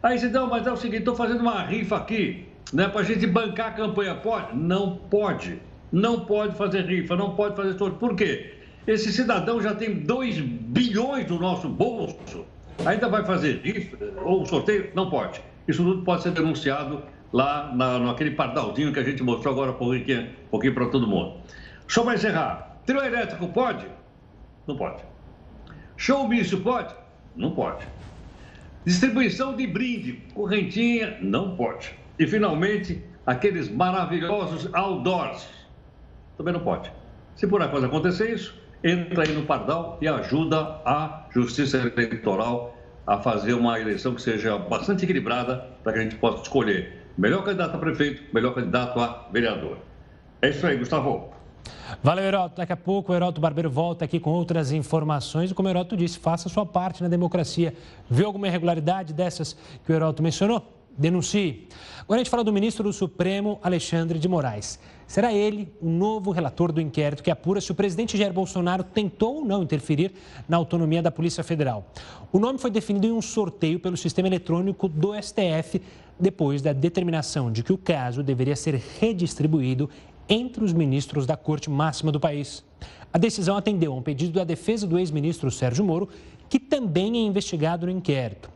Aí 0.03 0.19
você 0.19 0.27
não, 0.29 0.47
mas 0.47 0.67
é 0.67 0.71
o 0.71 0.77
seguinte, 0.77 0.99
estou 0.99 1.15
fazendo 1.15 1.41
uma 1.41 1.63
rifa 1.63 1.97
aqui, 1.97 2.47
né, 2.71 2.87
para 2.87 3.01
a 3.01 3.03
gente 3.03 3.25
bancar 3.25 3.69
a 3.69 3.71
campanha. 3.71 4.13
Pode? 4.15 4.55
Não 4.55 4.97
pode. 4.97 5.59
Não 5.91 6.25
pode 6.25 6.55
fazer 6.55 6.85
rifa, 6.85 7.15
não 7.15 7.35
pode 7.35 7.55
fazer 7.55 7.77
sorteio. 7.77 7.99
Por 7.99 8.15
quê? 8.15 8.62
Esse 8.85 9.13
cidadão 9.13 9.61
já 9.61 9.73
tem 9.73 9.93
2 9.93 10.39
bilhões 10.39 11.29
no 11.29 11.39
nosso 11.39 11.69
bolso. 11.69 12.45
Ainda 12.85 13.07
vai 13.07 13.25
fazer 13.25 13.61
rifa 13.63 13.97
ou 14.21 14.45
sorteio? 14.45 14.91
Não 14.93 15.09
pode. 15.09 15.41
Isso 15.67 15.83
tudo 15.83 16.03
pode 16.03 16.23
ser 16.23 16.31
denunciado 16.31 17.01
lá 17.31 17.73
na, 17.73 17.97
naquele 17.99 18.31
pardalzinho 18.31 18.91
que 18.91 18.99
a 18.99 19.03
gente 19.03 19.23
mostrou 19.23 19.53
agora 19.53 19.71
um 19.71 19.75
pouquinho, 19.75 20.29
pouquinho 20.51 20.73
para 20.73 20.87
todo 20.87 21.07
mundo. 21.07 21.37
Só 21.87 22.03
para 22.03 22.15
encerrar, 22.15 22.77
trio 22.85 23.01
elétrico 23.01 23.47
pode? 23.47 23.85
Não 24.67 24.75
pode. 24.75 25.01
Show 25.95 26.27
mício 26.27 26.59
pode? 26.59 26.93
Não 27.35 27.51
pode. 27.51 27.87
Distribuição 28.85 29.55
de 29.55 29.65
brinde, 29.65 30.21
correntinha? 30.33 31.17
Não 31.21 31.55
pode. 31.55 31.93
E 32.19 32.27
finalmente, 32.27 33.01
aqueles 33.25 33.69
maravilhosos 33.69 34.69
outdoors? 34.73 35.47
Também 36.37 36.53
não 36.53 36.61
pode. 36.61 36.91
Se 37.35 37.47
por 37.47 37.61
acaso 37.61 37.85
acontecer 37.85 38.33
isso, 38.33 38.62
entra 38.83 39.23
aí 39.23 39.33
no 39.33 39.43
Pardal 39.43 39.97
e 40.01 40.07
ajuda 40.07 40.81
a 40.85 41.25
Justiça 41.31 41.77
Eleitoral 41.77 42.75
a 43.07 43.17
fazer 43.17 43.53
uma 43.53 43.79
eleição 43.79 44.13
que 44.13 44.21
seja 44.21 44.57
bastante 44.57 45.03
equilibrada 45.03 45.65
para 45.83 45.93
que 45.93 45.99
a 45.99 46.01
gente 46.03 46.15
possa 46.15 46.43
escolher 46.43 47.03
melhor 47.17 47.43
candidato 47.43 47.75
a 47.75 47.77
prefeito, 47.77 48.23
melhor 48.33 48.53
candidato 48.53 48.99
a 48.99 49.27
vereador. 49.31 49.77
É 50.41 50.49
isso 50.49 50.65
aí, 50.65 50.77
Gustavo. 50.77 51.31
Valeu, 52.01 52.25
Heroto. 52.25 52.57
Daqui 52.57 52.73
a 52.73 52.77
pouco 52.77 53.11
o 53.11 53.15
Heroto 53.15 53.39
Barbeiro 53.39 53.69
volta 53.69 54.03
aqui 54.03 54.19
com 54.19 54.31
outras 54.31 54.71
informações. 54.71 55.51
E 55.51 55.53
como 55.53 55.67
o 55.67 55.71
Heroto 55.71 55.95
disse, 55.95 56.19
faça 56.19 56.47
a 56.47 56.51
sua 56.51 56.65
parte 56.65 57.01
na 57.01 57.07
democracia. 57.07 57.73
Viu 58.09 58.25
alguma 58.25 58.47
irregularidade 58.47 59.13
dessas 59.13 59.55
que 59.85 59.91
o 59.91 59.95
Heroto 59.95 60.21
mencionou? 60.21 60.82
Denuncie. 60.97 61.67
Agora 62.01 62.19
a 62.19 62.23
gente 62.23 62.29
fala 62.29 62.43
do 62.43 62.51
ministro 62.51 62.83
do 62.83 62.93
Supremo, 62.93 63.59
Alexandre 63.63 64.19
de 64.19 64.27
Moraes. 64.27 64.79
Será 65.07 65.33
ele 65.33 65.71
o 65.81 65.89
novo 65.89 66.31
relator 66.31 66.71
do 66.71 66.81
inquérito 66.81 67.23
que 67.23 67.31
apura 67.31 67.61
se 67.61 67.71
o 67.71 67.75
presidente 67.75 68.17
Jair 68.17 68.33
Bolsonaro 68.33 68.83
tentou 68.83 69.35
ou 69.35 69.45
não 69.45 69.63
interferir 69.63 70.11
na 70.47 70.57
autonomia 70.57 71.01
da 71.01 71.11
Polícia 71.11 71.43
Federal. 71.43 71.85
O 72.31 72.39
nome 72.39 72.59
foi 72.59 72.71
definido 72.71 73.07
em 73.07 73.11
um 73.11 73.21
sorteio 73.21 73.79
pelo 73.79 73.95
sistema 73.95 74.27
eletrônico 74.27 74.87
do 74.87 75.13
STF, 75.13 75.81
depois 76.19 76.61
da 76.61 76.73
determinação 76.73 77.51
de 77.51 77.63
que 77.63 77.73
o 77.73 77.77
caso 77.77 78.23
deveria 78.23 78.55
ser 78.55 78.81
redistribuído 78.99 79.89
entre 80.27 80.63
os 80.63 80.73
ministros 80.73 81.25
da 81.25 81.35
Corte 81.35 81.69
Máxima 81.69 82.11
do 82.11 82.19
país. 82.19 82.63
A 83.11 83.17
decisão 83.17 83.55
atendeu 83.55 83.93
a 83.93 83.95
um 83.95 84.01
pedido 84.01 84.33
da 84.33 84.43
defesa 84.43 84.87
do 84.87 84.97
ex-ministro 84.97 85.51
Sérgio 85.51 85.85
Moro, 85.85 86.09
que 86.49 86.59
também 86.59 87.17
é 87.17 87.21
investigado 87.21 87.85
no 87.85 87.91
inquérito. 87.91 88.52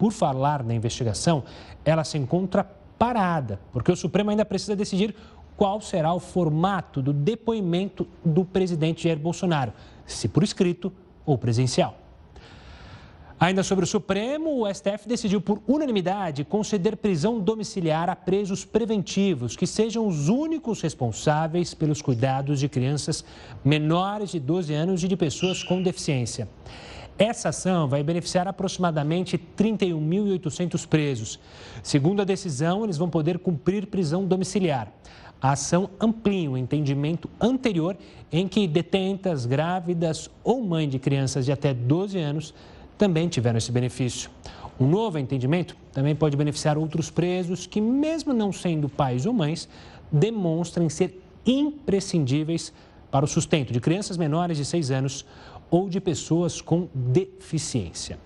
Por 0.00 0.12
falar 0.12 0.64
na 0.64 0.72
investigação, 0.72 1.44
ela 1.84 2.04
se 2.04 2.16
encontra 2.16 2.64
parada, 2.98 3.60
porque 3.70 3.92
o 3.92 3.96
Supremo 3.96 4.30
ainda 4.30 4.46
precisa 4.46 4.74
decidir 4.74 5.14
qual 5.58 5.78
será 5.78 6.14
o 6.14 6.18
formato 6.18 7.02
do 7.02 7.12
depoimento 7.12 8.08
do 8.24 8.42
presidente 8.42 9.04
Jair 9.04 9.18
Bolsonaro, 9.18 9.74
se 10.06 10.26
por 10.26 10.42
escrito 10.42 10.90
ou 11.26 11.36
presencial. 11.36 11.98
Ainda 13.38 13.62
sobre 13.62 13.84
o 13.84 13.86
Supremo, 13.86 14.62
o 14.62 14.74
STF 14.74 15.06
decidiu 15.06 15.38
por 15.38 15.60
unanimidade 15.68 16.44
conceder 16.44 16.96
prisão 16.96 17.38
domiciliar 17.38 18.08
a 18.08 18.16
presos 18.16 18.64
preventivos, 18.64 19.54
que 19.54 19.66
sejam 19.66 20.06
os 20.06 20.30
únicos 20.30 20.80
responsáveis 20.80 21.74
pelos 21.74 22.00
cuidados 22.00 22.58
de 22.58 22.70
crianças 22.70 23.22
menores 23.62 24.30
de 24.30 24.40
12 24.40 24.72
anos 24.72 25.04
e 25.04 25.08
de 25.08 25.16
pessoas 25.16 25.62
com 25.62 25.82
deficiência. 25.82 26.48
Essa 27.20 27.50
ação 27.50 27.86
vai 27.86 28.02
beneficiar 28.02 28.48
aproximadamente 28.48 29.36
31.800 29.36 30.88
presos. 30.88 31.38
Segundo 31.82 32.22
a 32.22 32.24
decisão, 32.24 32.82
eles 32.82 32.96
vão 32.96 33.10
poder 33.10 33.38
cumprir 33.38 33.88
prisão 33.88 34.24
domiciliar. 34.24 34.90
A 35.38 35.52
ação 35.52 35.90
amplia 36.00 36.50
o 36.50 36.56
entendimento 36.56 37.28
anterior 37.38 37.94
em 38.32 38.48
que 38.48 38.66
detentas, 38.66 39.44
grávidas 39.44 40.30
ou 40.42 40.62
mãe 40.62 40.88
de 40.88 40.98
crianças 40.98 41.44
de 41.44 41.52
até 41.52 41.74
12 41.74 42.18
anos 42.18 42.54
também 42.96 43.28
tiveram 43.28 43.58
esse 43.58 43.70
benefício. 43.70 44.30
Um 44.80 44.88
novo 44.88 45.18
entendimento 45.18 45.76
também 45.92 46.16
pode 46.16 46.38
beneficiar 46.38 46.78
outros 46.78 47.10
presos 47.10 47.66
que, 47.66 47.82
mesmo 47.82 48.32
não 48.32 48.50
sendo 48.50 48.88
pais 48.88 49.26
ou 49.26 49.34
mães, 49.34 49.68
demonstrem 50.10 50.88
ser 50.88 51.22
imprescindíveis 51.44 52.72
para 53.10 53.24
o 53.24 53.28
sustento 53.28 53.72
de 53.72 53.80
crianças 53.80 54.16
menores 54.16 54.56
de 54.56 54.64
6 54.64 54.90
anos 54.90 55.26
ou 55.70 55.88
de 55.88 56.00
pessoas 56.00 56.60
com 56.60 56.88
deficiência. 56.94 58.18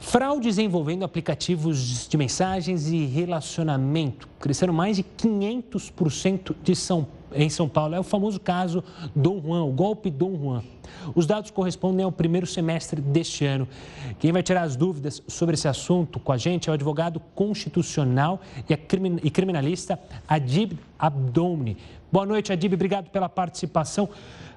Fraudes 0.00 0.56
envolvendo 0.58 1.04
aplicativos 1.04 2.08
de 2.08 2.16
mensagens 2.16 2.88
e 2.88 3.04
relacionamento 3.04 4.26
cresceram 4.40 4.72
mais 4.72 4.96
de 4.96 5.04
500% 5.04 6.56
de 6.62 6.74
São, 6.74 7.06
em 7.34 7.50
São 7.50 7.68
Paulo. 7.68 7.94
É 7.94 8.00
o 8.00 8.02
famoso 8.02 8.40
caso 8.40 8.82
Dom 9.14 9.40
Juan, 9.42 9.64
o 9.64 9.70
golpe 9.70 10.10
Dom 10.10 10.38
Juan. 10.38 10.62
Os 11.14 11.26
dados 11.26 11.50
correspondem 11.50 12.02
ao 12.02 12.10
primeiro 12.10 12.46
semestre 12.46 13.00
deste 13.00 13.44
ano. 13.44 13.68
Quem 14.18 14.32
vai 14.32 14.42
tirar 14.42 14.62
as 14.62 14.74
dúvidas 14.74 15.22
sobre 15.28 15.54
esse 15.54 15.68
assunto 15.68 16.18
com 16.18 16.32
a 16.32 16.38
gente 16.38 16.68
é 16.68 16.72
o 16.72 16.74
advogado 16.74 17.20
constitucional 17.34 18.40
e 19.22 19.30
criminalista 19.30 20.00
Adib 20.26 20.78
Abdomni. 20.98 21.76
Boa 22.10 22.24
noite, 22.24 22.52
Adib. 22.52 22.72
Obrigado 22.72 23.10
pela 23.10 23.28
participação. 23.28 24.08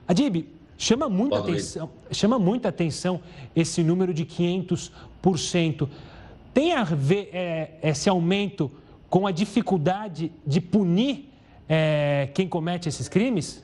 Adib, 0.08 0.48
chama 0.84 1.08
muita, 1.08 1.40
atenção, 1.40 1.90
chama 2.12 2.38
muita 2.38 2.68
atenção 2.68 3.22
esse 3.56 3.82
número 3.82 4.14
de 4.14 4.26
500%. 4.26 5.88
Tem 6.54 6.74
a 6.74 6.84
ver 6.84 7.30
é, 7.32 7.72
esse 7.82 8.10
aumento 8.10 8.70
com 9.10 9.26
a 9.26 9.32
dificuldade 9.32 10.32
de 10.46 10.60
punir 10.60 11.30
é, 11.70 12.30
quem 12.34 12.48
comete 12.50 12.90
esses 12.90 13.08
crimes? 13.08 13.64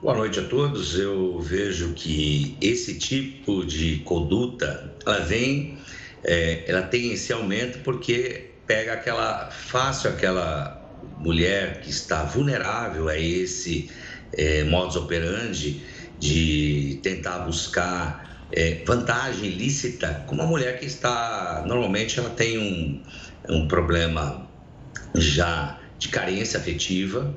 Boa 0.00 0.16
noite 0.16 0.40
a 0.40 0.48
todos. 0.48 0.98
Eu 0.98 1.38
vejo 1.38 1.92
que 1.92 2.56
esse 2.60 2.98
tipo 2.98 3.64
de 3.64 3.98
conduta, 3.98 4.96
ela 5.04 5.20
vem, 5.20 5.76
é, 6.24 6.64
ela 6.66 6.82
tem 6.82 7.12
esse 7.12 7.30
aumento 7.30 7.80
porque 7.80 8.52
pega 8.66 8.94
aquela 8.94 9.50
fácil 9.50 10.08
aquela 10.08 10.80
mulher 11.18 11.82
que 11.82 11.90
está 11.90 12.24
vulnerável 12.24 13.08
a 13.08 13.18
esse 13.18 13.90
é, 14.36 14.64
modus 14.64 14.96
operandi 14.96 15.82
de 16.18 17.00
tentar 17.02 17.40
buscar 17.40 18.46
é, 18.52 18.82
vantagem 18.86 19.46
ilícita 19.46 20.24
com 20.26 20.34
uma 20.34 20.46
mulher 20.46 20.78
que 20.78 20.86
está 20.86 21.64
normalmente 21.66 22.18
ela 22.18 22.30
tem 22.30 22.58
um, 22.58 23.02
um 23.48 23.66
problema 23.66 24.48
já 25.14 25.78
de 25.98 26.08
carência 26.08 26.58
afetiva 26.58 27.34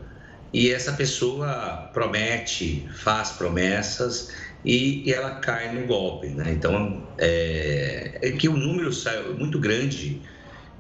e 0.54 0.72
essa 0.72 0.94
pessoa 0.94 1.90
promete, 1.94 2.88
faz 2.94 3.32
promessas 3.32 4.32
e, 4.64 5.04
e 5.06 5.14
ela 5.14 5.32
cai 5.32 5.74
no 5.74 5.86
golpe. 5.86 6.28
Né? 6.28 6.54
Então, 6.54 7.06
é, 7.18 8.20
é, 8.22 8.32
que 8.32 8.48
o 8.48 8.56
número 8.56 8.94
saiu 8.94 9.38
muito 9.38 9.60
grande 9.60 10.22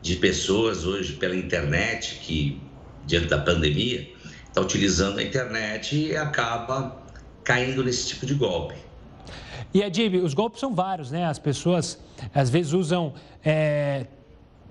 de 0.02 0.16
pessoas 0.16 0.86
hoje 0.86 1.14
pela 1.14 1.36
internet 1.36 2.20
que, 2.22 2.62
diante 3.06 3.28
da 3.28 3.38
pandemia, 3.38 4.08
está 4.56 4.62
utilizando 4.62 5.20
a 5.20 5.24
internet 5.24 5.98
e 5.98 6.16
acaba 6.16 7.04
caindo 7.44 7.84
nesse 7.84 8.08
tipo 8.08 8.26
de 8.26 8.34
golpe. 8.34 8.76
E 9.74 9.84
Adib, 9.84 10.16
os 10.24 10.34
golpes 10.34 10.62
são 10.62 10.74
vários, 10.74 11.12
né? 11.12 11.26
As 11.26 11.38
pessoas 11.38 12.00
às 12.34 12.50
vezes 12.50 12.72
usam 12.72 13.14
é, 13.44 14.08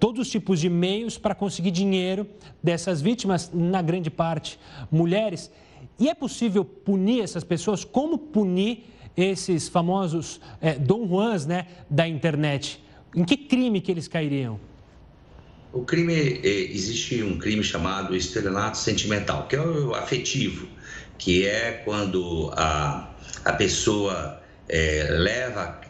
todos 0.00 0.22
os 0.22 0.30
tipos 0.30 0.58
de 0.58 0.70
meios 0.70 1.18
para 1.18 1.34
conseguir 1.34 1.70
dinheiro 1.70 2.26
dessas 2.62 3.02
vítimas, 3.02 3.50
na 3.52 3.82
grande 3.82 4.10
parte 4.10 4.58
mulheres. 4.90 5.50
E 5.98 6.08
é 6.08 6.14
possível 6.14 6.64
punir 6.64 7.22
essas 7.22 7.44
pessoas? 7.44 7.84
Como 7.84 8.16
punir 8.16 8.86
esses 9.14 9.68
famosos 9.68 10.40
é, 10.62 10.72
Dom 10.76 11.06
Juans 11.06 11.44
né, 11.44 11.66
da 11.90 12.08
internet? 12.08 12.82
Em 13.14 13.22
que 13.22 13.36
crime 13.36 13.82
que 13.82 13.92
eles 13.92 14.08
cairiam? 14.08 14.58
O 15.74 15.84
crime, 15.84 16.40
é, 16.44 16.48
existe 16.72 17.20
um 17.24 17.36
crime 17.36 17.64
chamado 17.64 18.14
estelionato 18.14 18.78
sentimental, 18.78 19.48
que 19.48 19.56
é 19.56 19.60
o 19.60 19.92
afetivo, 19.92 20.68
que 21.18 21.44
é 21.44 21.82
quando 21.84 22.52
a, 22.56 23.12
a 23.44 23.52
pessoa 23.54 24.40
é, 24.68 25.08
leva 25.10 25.80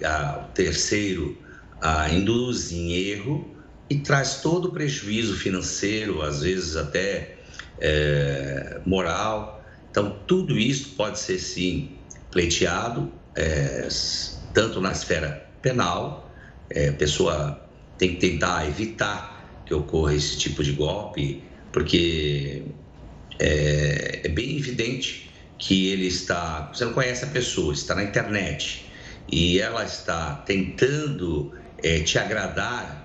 o 0.40 0.52
terceiro, 0.54 1.36
a 1.82 2.08
induz 2.08 2.72
em 2.72 2.94
erro 2.94 3.54
e 3.90 3.96
traz 3.96 4.40
todo 4.40 4.68
o 4.68 4.72
prejuízo 4.72 5.36
financeiro, 5.36 6.22
às 6.22 6.40
vezes 6.40 6.76
até 6.76 7.36
é, 7.78 8.80
moral. 8.86 9.62
Então, 9.90 10.18
tudo 10.26 10.58
isso 10.58 10.94
pode 10.96 11.18
ser, 11.18 11.38
sim, 11.38 11.98
pleiteado, 12.30 13.12
é, 13.36 13.86
tanto 14.54 14.80
na 14.80 14.92
esfera 14.92 15.46
penal, 15.60 16.34
é, 16.70 16.88
a 16.88 16.92
pessoa 16.94 17.60
tem 17.98 18.14
que 18.14 18.30
tentar 18.30 18.66
evitar 18.66 19.33
que 19.64 19.74
ocorra 19.74 20.14
esse 20.14 20.38
tipo 20.38 20.62
de 20.62 20.72
golpe, 20.72 21.42
porque 21.72 22.62
é, 23.38 24.20
é 24.24 24.28
bem 24.28 24.56
evidente 24.56 25.30
que 25.58 25.88
ele 25.88 26.06
está. 26.06 26.70
Você 26.72 26.84
não 26.84 26.92
conhece 26.92 27.24
a 27.24 27.28
pessoa, 27.28 27.72
está 27.72 27.94
na 27.94 28.04
internet 28.04 28.86
e 29.30 29.58
ela 29.58 29.84
está 29.84 30.34
tentando 30.46 31.52
é, 31.82 32.00
te 32.00 32.18
agradar 32.18 33.04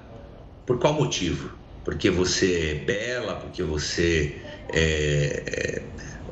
por 0.65 0.77
qual 0.79 0.93
motivo? 0.93 1.57
Porque 1.83 2.09
você 2.09 2.71
é 2.71 2.85
bela, 2.85 3.35
porque 3.35 3.63
você 3.63 4.35
é, 4.71 5.43
é, 5.47 5.83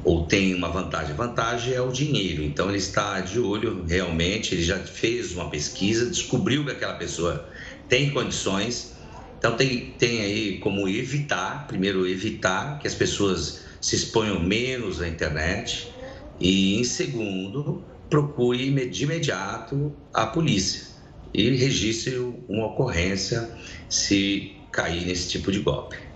ou 0.03 0.25
tem 0.25 0.53
uma 0.53 0.69
vantagem. 0.69 1.15
Vantagem 1.15 1.73
é 1.73 1.81
o 1.81 1.91
dinheiro. 1.91 2.43
Então 2.43 2.69
ele 2.69 2.77
está 2.77 3.19
de 3.19 3.39
olho 3.39 3.83
realmente, 3.87 4.53
ele 4.53 4.63
já 4.63 4.77
fez 4.77 5.33
uma 5.33 5.49
pesquisa, 5.49 6.05
descobriu 6.05 6.63
que 6.63 6.71
aquela 6.71 6.93
pessoa 6.93 7.49
tem 7.89 8.11
condições. 8.11 8.95
Então 9.37 9.55
tem, 9.55 9.91
tem 9.91 10.21
aí 10.21 10.59
como 10.59 10.87
evitar, 10.87 11.67
primeiro 11.67 12.07
evitar 12.07 12.79
que 12.79 12.87
as 12.87 12.95
pessoas 12.95 13.65
se 13.79 13.95
exponham 13.95 14.39
menos 14.39 14.99
na 14.99 15.07
internet 15.07 15.91
e 16.39 16.79
em 16.79 16.83
segundo 16.83 17.83
procure 18.09 18.87
de 18.87 19.03
imediato 19.03 19.95
a 20.13 20.25
polícia 20.25 20.87
e 21.33 21.49
registre 21.51 22.17
uma 22.47 22.67
ocorrência 22.67 23.49
se 23.89 24.55
cair 24.71 25.05
nesse 25.05 25.29
tipo 25.29 25.51
de 25.51 25.59
golpe. 25.59 26.06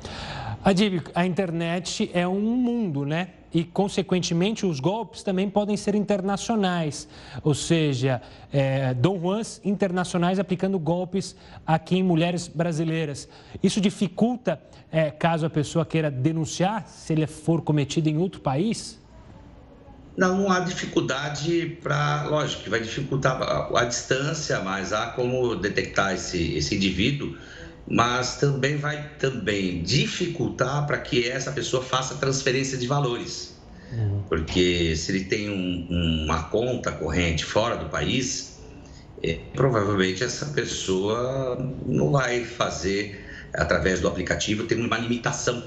Adib, 0.63 1.01
a 1.15 1.25
internet 1.25 2.11
é 2.13 2.27
um 2.27 2.39
mundo, 2.39 3.03
né? 3.03 3.29
E, 3.53 3.63
consequentemente, 3.63 4.63
os 4.65 4.79
golpes 4.79 5.23
também 5.23 5.49
podem 5.49 5.75
ser 5.75 5.95
internacionais, 5.95 7.07
ou 7.43 7.53
seja, 7.53 8.21
é, 8.53 8.93
Dom 8.93 9.19
Juans 9.19 9.59
internacionais 9.65 10.39
aplicando 10.39 10.79
golpes 10.79 11.35
aqui 11.65 11.97
em 11.97 12.03
mulheres 12.03 12.47
brasileiras. 12.47 13.27
Isso 13.61 13.81
dificulta, 13.81 14.61
é, 14.91 15.09
caso 15.09 15.47
a 15.47 15.49
pessoa 15.49 15.83
queira 15.83 16.09
denunciar, 16.09 16.87
se 16.87 17.11
ele 17.11 17.27
for 17.27 17.61
cometido 17.61 18.07
em 18.07 18.17
outro 18.17 18.39
país? 18.39 19.01
Não, 20.15 20.37
não 20.37 20.51
há 20.51 20.59
dificuldade 20.59 21.77
para. 21.81 22.27
Lógico 22.29 22.63
que 22.63 22.69
vai 22.69 22.81
dificultar 22.81 23.41
a, 23.41 23.79
a, 23.79 23.85
distância, 23.85 24.59
mas 24.59 24.93
há 24.93 25.07
como 25.07 25.55
detectar 25.55 26.13
esse, 26.13 26.53
esse 26.55 26.75
indivíduo 26.75 27.35
mas 27.87 28.37
também 28.37 28.77
vai 28.77 29.11
também 29.19 29.81
dificultar 29.83 30.85
para 30.87 30.97
que 30.97 31.27
essa 31.27 31.51
pessoa 31.51 31.83
faça 31.83 32.15
transferência 32.15 32.77
de 32.77 32.87
valores. 32.87 33.55
Uhum. 33.91 34.23
Porque 34.29 34.95
se 34.95 35.11
ele 35.11 35.25
tem 35.25 35.49
um, 35.49 36.23
uma 36.23 36.43
conta 36.43 36.91
corrente 36.91 37.43
fora 37.43 37.75
do 37.75 37.89
país, 37.89 38.59
é, 39.21 39.39
provavelmente 39.53 40.23
essa 40.23 40.47
pessoa 40.47 41.57
não 41.85 42.11
vai 42.11 42.45
fazer 42.45 43.25
através 43.53 43.99
do 43.99 44.07
aplicativo, 44.07 44.63
tem 44.63 44.79
uma 44.79 44.97
limitação. 44.97 45.61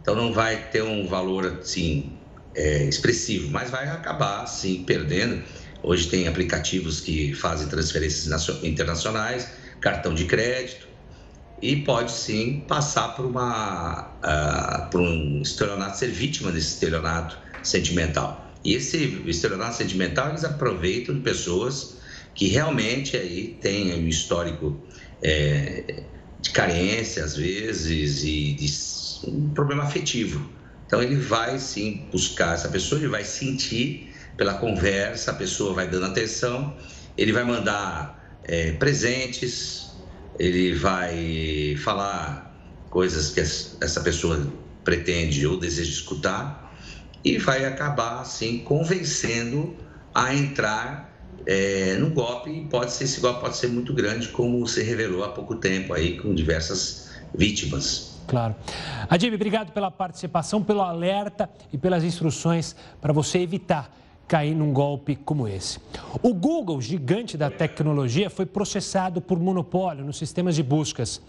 Então 0.00 0.14
não 0.14 0.32
vai 0.32 0.70
ter 0.70 0.82
um 0.82 1.06
valor 1.06 1.44
assim 1.46 2.12
é, 2.54 2.84
expressivo, 2.84 3.50
mas 3.50 3.70
vai 3.70 3.88
acabar 3.88 4.46
sim 4.46 4.84
perdendo. 4.84 5.42
Hoje 5.82 6.08
tem 6.08 6.26
aplicativos 6.26 7.00
que 7.00 7.34
fazem 7.34 7.68
transferências 7.68 8.48
internacionais, 8.62 9.50
cartão 9.80 10.14
de 10.14 10.24
crédito 10.24 10.86
e 11.60 11.76
pode 11.76 12.12
sim 12.12 12.64
passar 12.68 13.14
por 13.14 13.24
uma 13.24 14.10
uh, 14.22 14.90
por 14.90 15.00
um 15.00 15.40
estelionato, 15.42 15.98
ser 15.98 16.08
vítima 16.08 16.52
desse 16.52 16.74
estelionato 16.74 17.36
sentimental. 17.62 18.52
E 18.64 18.74
esse 18.74 19.22
estelionato 19.26 19.76
sentimental 19.76 20.30
eles 20.30 20.44
aproveitam 20.44 21.14
de 21.14 21.20
pessoas 21.20 21.96
que 22.34 22.48
realmente 22.48 23.16
aí 23.16 23.56
têm 23.60 23.94
um 23.94 24.06
histórico 24.06 24.76
é, 25.22 26.04
de 26.40 26.50
carência 26.50 27.24
às 27.24 27.36
vezes 27.36 28.22
e 28.24 28.52
de 28.52 29.30
um 29.30 29.48
problema 29.50 29.84
afetivo. 29.84 30.46
Então 30.86 31.02
ele 31.02 31.16
vai 31.16 31.58
sim 31.58 32.06
buscar 32.12 32.54
essa 32.54 32.68
pessoa, 32.68 33.00
ele 33.00 33.08
vai 33.08 33.24
sentir 33.24 34.12
pela 34.36 34.54
conversa, 34.54 35.30
a 35.30 35.34
pessoa 35.34 35.72
vai 35.72 35.88
dando 35.88 36.06
atenção, 36.06 36.76
ele 37.16 37.32
vai 37.32 37.42
mandar 37.44 38.40
é, 38.44 38.72
presentes, 38.72 39.90
ele 40.38 40.74
vai 40.74 41.76
falar 41.82 42.54
coisas 42.90 43.30
que 43.30 43.40
essa 43.40 44.00
pessoa 44.00 44.46
pretende 44.84 45.46
ou 45.46 45.58
deseja 45.58 45.90
escutar 45.90 46.74
e 47.24 47.38
vai 47.38 47.64
acabar 47.64 48.20
assim 48.20 48.58
convencendo 48.58 49.76
a 50.14 50.34
entrar 50.34 51.12
é, 51.44 51.96
no 51.98 52.10
golpe 52.10 52.50
e 52.50 52.64
pode 52.66 52.92
ser 52.92 53.04
esse 53.04 53.20
golpe 53.20 53.40
pode 53.40 53.56
ser 53.56 53.68
muito 53.68 53.92
grande 53.92 54.28
como 54.28 54.66
se 54.66 54.82
revelou 54.82 55.24
há 55.24 55.28
pouco 55.28 55.56
tempo 55.56 55.92
aí 55.92 56.16
com 56.18 56.34
diversas 56.34 57.10
vítimas. 57.34 58.16
Claro. 58.26 58.56
Adib, 59.08 59.34
obrigado 59.34 59.72
pela 59.72 59.90
participação, 59.90 60.62
pelo 60.62 60.82
alerta 60.82 61.48
e 61.72 61.78
pelas 61.78 62.02
instruções 62.02 62.74
para 63.00 63.12
você 63.12 63.38
evitar 63.38 63.90
cair 64.26 64.54
num 64.54 64.72
golpe 64.72 65.16
como 65.16 65.46
esse. 65.46 65.78
O 66.22 66.34
Google, 66.34 66.80
gigante 66.80 67.36
da 67.36 67.50
tecnologia, 67.50 68.28
foi 68.28 68.46
processado 68.46 69.20
por 69.20 69.38
monopólio 69.38 70.04
nos 70.04 70.18
sistemas 70.18 70.54
de 70.54 70.62
buscas. 70.62 71.20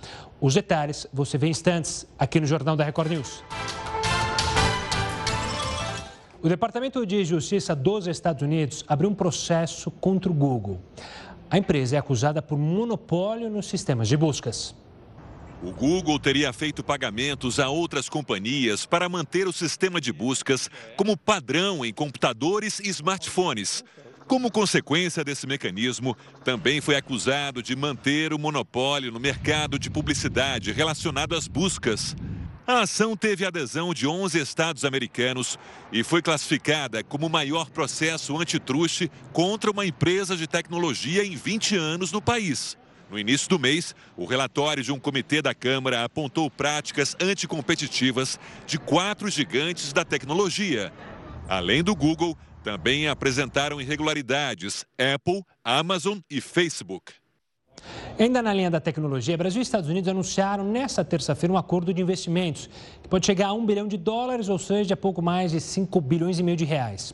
Os 0.42 0.54
detalhes 0.54 1.08
você 1.13 1.38
vê 1.38 1.48
em 1.48 1.51
instantes 1.51 2.08
aqui 2.18 2.39
no 2.39 2.48
Jornal 2.48 2.75
da 2.75 2.84
Record 2.84 3.12
News. 3.12 3.44
O 6.42 6.48
Departamento 6.48 7.06
de 7.06 7.25
Justiça 7.25 7.75
dos 7.75 8.08
Estados 8.08 8.42
Unidos 8.42 8.86
abriu 8.88 9.10
um 9.10 9.16
processo 9.16 9.89
contra 9.89 10.32
o 10.32 10.34
Google. 10.34 10.80
A 11.50 11.58
empresa 11.58 11.96
é 11.96 12.00
acusada 12.00 12.42
por 12.42 12.58
monopólio 12.58 13.50
nos 13.50 13.68
sistemas 13.68 14.08
de 14.08 14.16
buscas. 14.16 14.75
O 15.62 15.72
Google 15.72 16.20
teria 16.20 16.54
feito 16.54 16.84
pagamentos 16.84 17.60
a 17.60 17.68
outras 17.68 18.08
companhias 18.08 18.86
para 18.86 19.10
manter 19.10 19.48
o 19.48 19.54
sistema 19.54 20.00
de 20.00 20.14
buscas 20.14 20.70
como 20.96 21.18
padrão 21.18 21.84
em 21.84 21.92
computadores 21.92 22.80
e 22.80 22.90
smartphones. 22.90 23.84
Como 24.28 24.52
consequência 24.52 25.24
desse 25.24 25.48
mecanismo, 25.48 26.16
também 26.44 26.80
foi 26.80 26.96
acusado 26.96 27.64
de 27.64 27.76
manter 27.76 28.34
o 28.34 28.40
monopólio 28.40 29.12
no 29.12 29.20
mercado 29.20 29.80
de 29.80 29.90
publicidade 29.90 30.72
relacionado 30.72 31.36
às 31.36 31.48
buscas. 31.48 32.16
A 32.68 32.82
ação 32.82 33.16
teve 33.16 33.46
adesão 33.46 33.94
de 33.94 34.06
11 34.06 34.38
estados 34.40 34.86
americanos 34.86 35.58
e 35.92 36.04
foi 36.04 36.22
classificada 36.22 37.04
como 37.04 37.26
o 37.26 37.30
maior 37.30 37.70
processo 37.70 38.38
antitruste 38.38 39.10
contra 39.32 39.72
uma 39.72 39.86
empresa 39.86 40.36
de 40.36 40.46
tecnologia 40.46 41.26
em 41.26 41.36
20 41.36 41.78
anos 41.78 42.12
no 42.12 42.22
país. 42.22 42.78
No 43.10 43.18
início 43.18 43.48
do 43.48 43.58
mês, 43.58 43.96
o 44.18 44.26
relatório 44.26 44.84
de 44.84 44.92
um 44.92 45.00
comitê 45.00 45.42
da 45.42 45.54
Câmara 45.54 46.04
apontou 46.04 46.52
práticas 46.52 47.16
anticompetitivas 47.22 48.38
de 48.66 48.78
quatro 48.78 49.30
gigantes 49.30 49.94
da 49.94 50.04
tecnologia. 50.04 50.92
Além 51.48 51.82
do 51.82 51.96
Google, 51.96 52.38
também 52.64 53.08
apresentaram 53.08 53.80
irregularidades 53.80 54.86
Apple, 55.00 55.42
Amazon 55.64 56.20
e 56.30 56.41
Facebook. 56.41 57.13
Ainda 58.20 58.41
na 58.41 58.54
linha 58.54 58.70
da 58.70 58.82
tecnologia, 58.82 59.38
Brasil 59.38 59.62
e 59.62 59.63
Estados 59.63 59.89
Unidos 59.89 60.10
anunciaram 60.10 60.65
nesta 60.65 61.06
terça-feira 61.06 61.54
um 61.54 61.58
acordo 61.58 61.93
de 61.93 62.02
investimentos 62.02 62.70
que 63.02 63.08
pode 63.08 63.26
chegar 63.26 63.48
a 63.48 63.54
1 63.54 63.65
bilhão 63.65 63.88
de 63.88 63.96
dólares, 63.96 64.50
ou 64.50 64.60
seja, 64.60 64.98
pouco 64.98 65.22
mais 65.22 65.52
de 65.52 65.62
5 65.62 66.02
bilhões 66.02 66.39
e 66.39 66.43
meio 66.43 66.58
de 66.58 66.65
reais. 66.65 67.13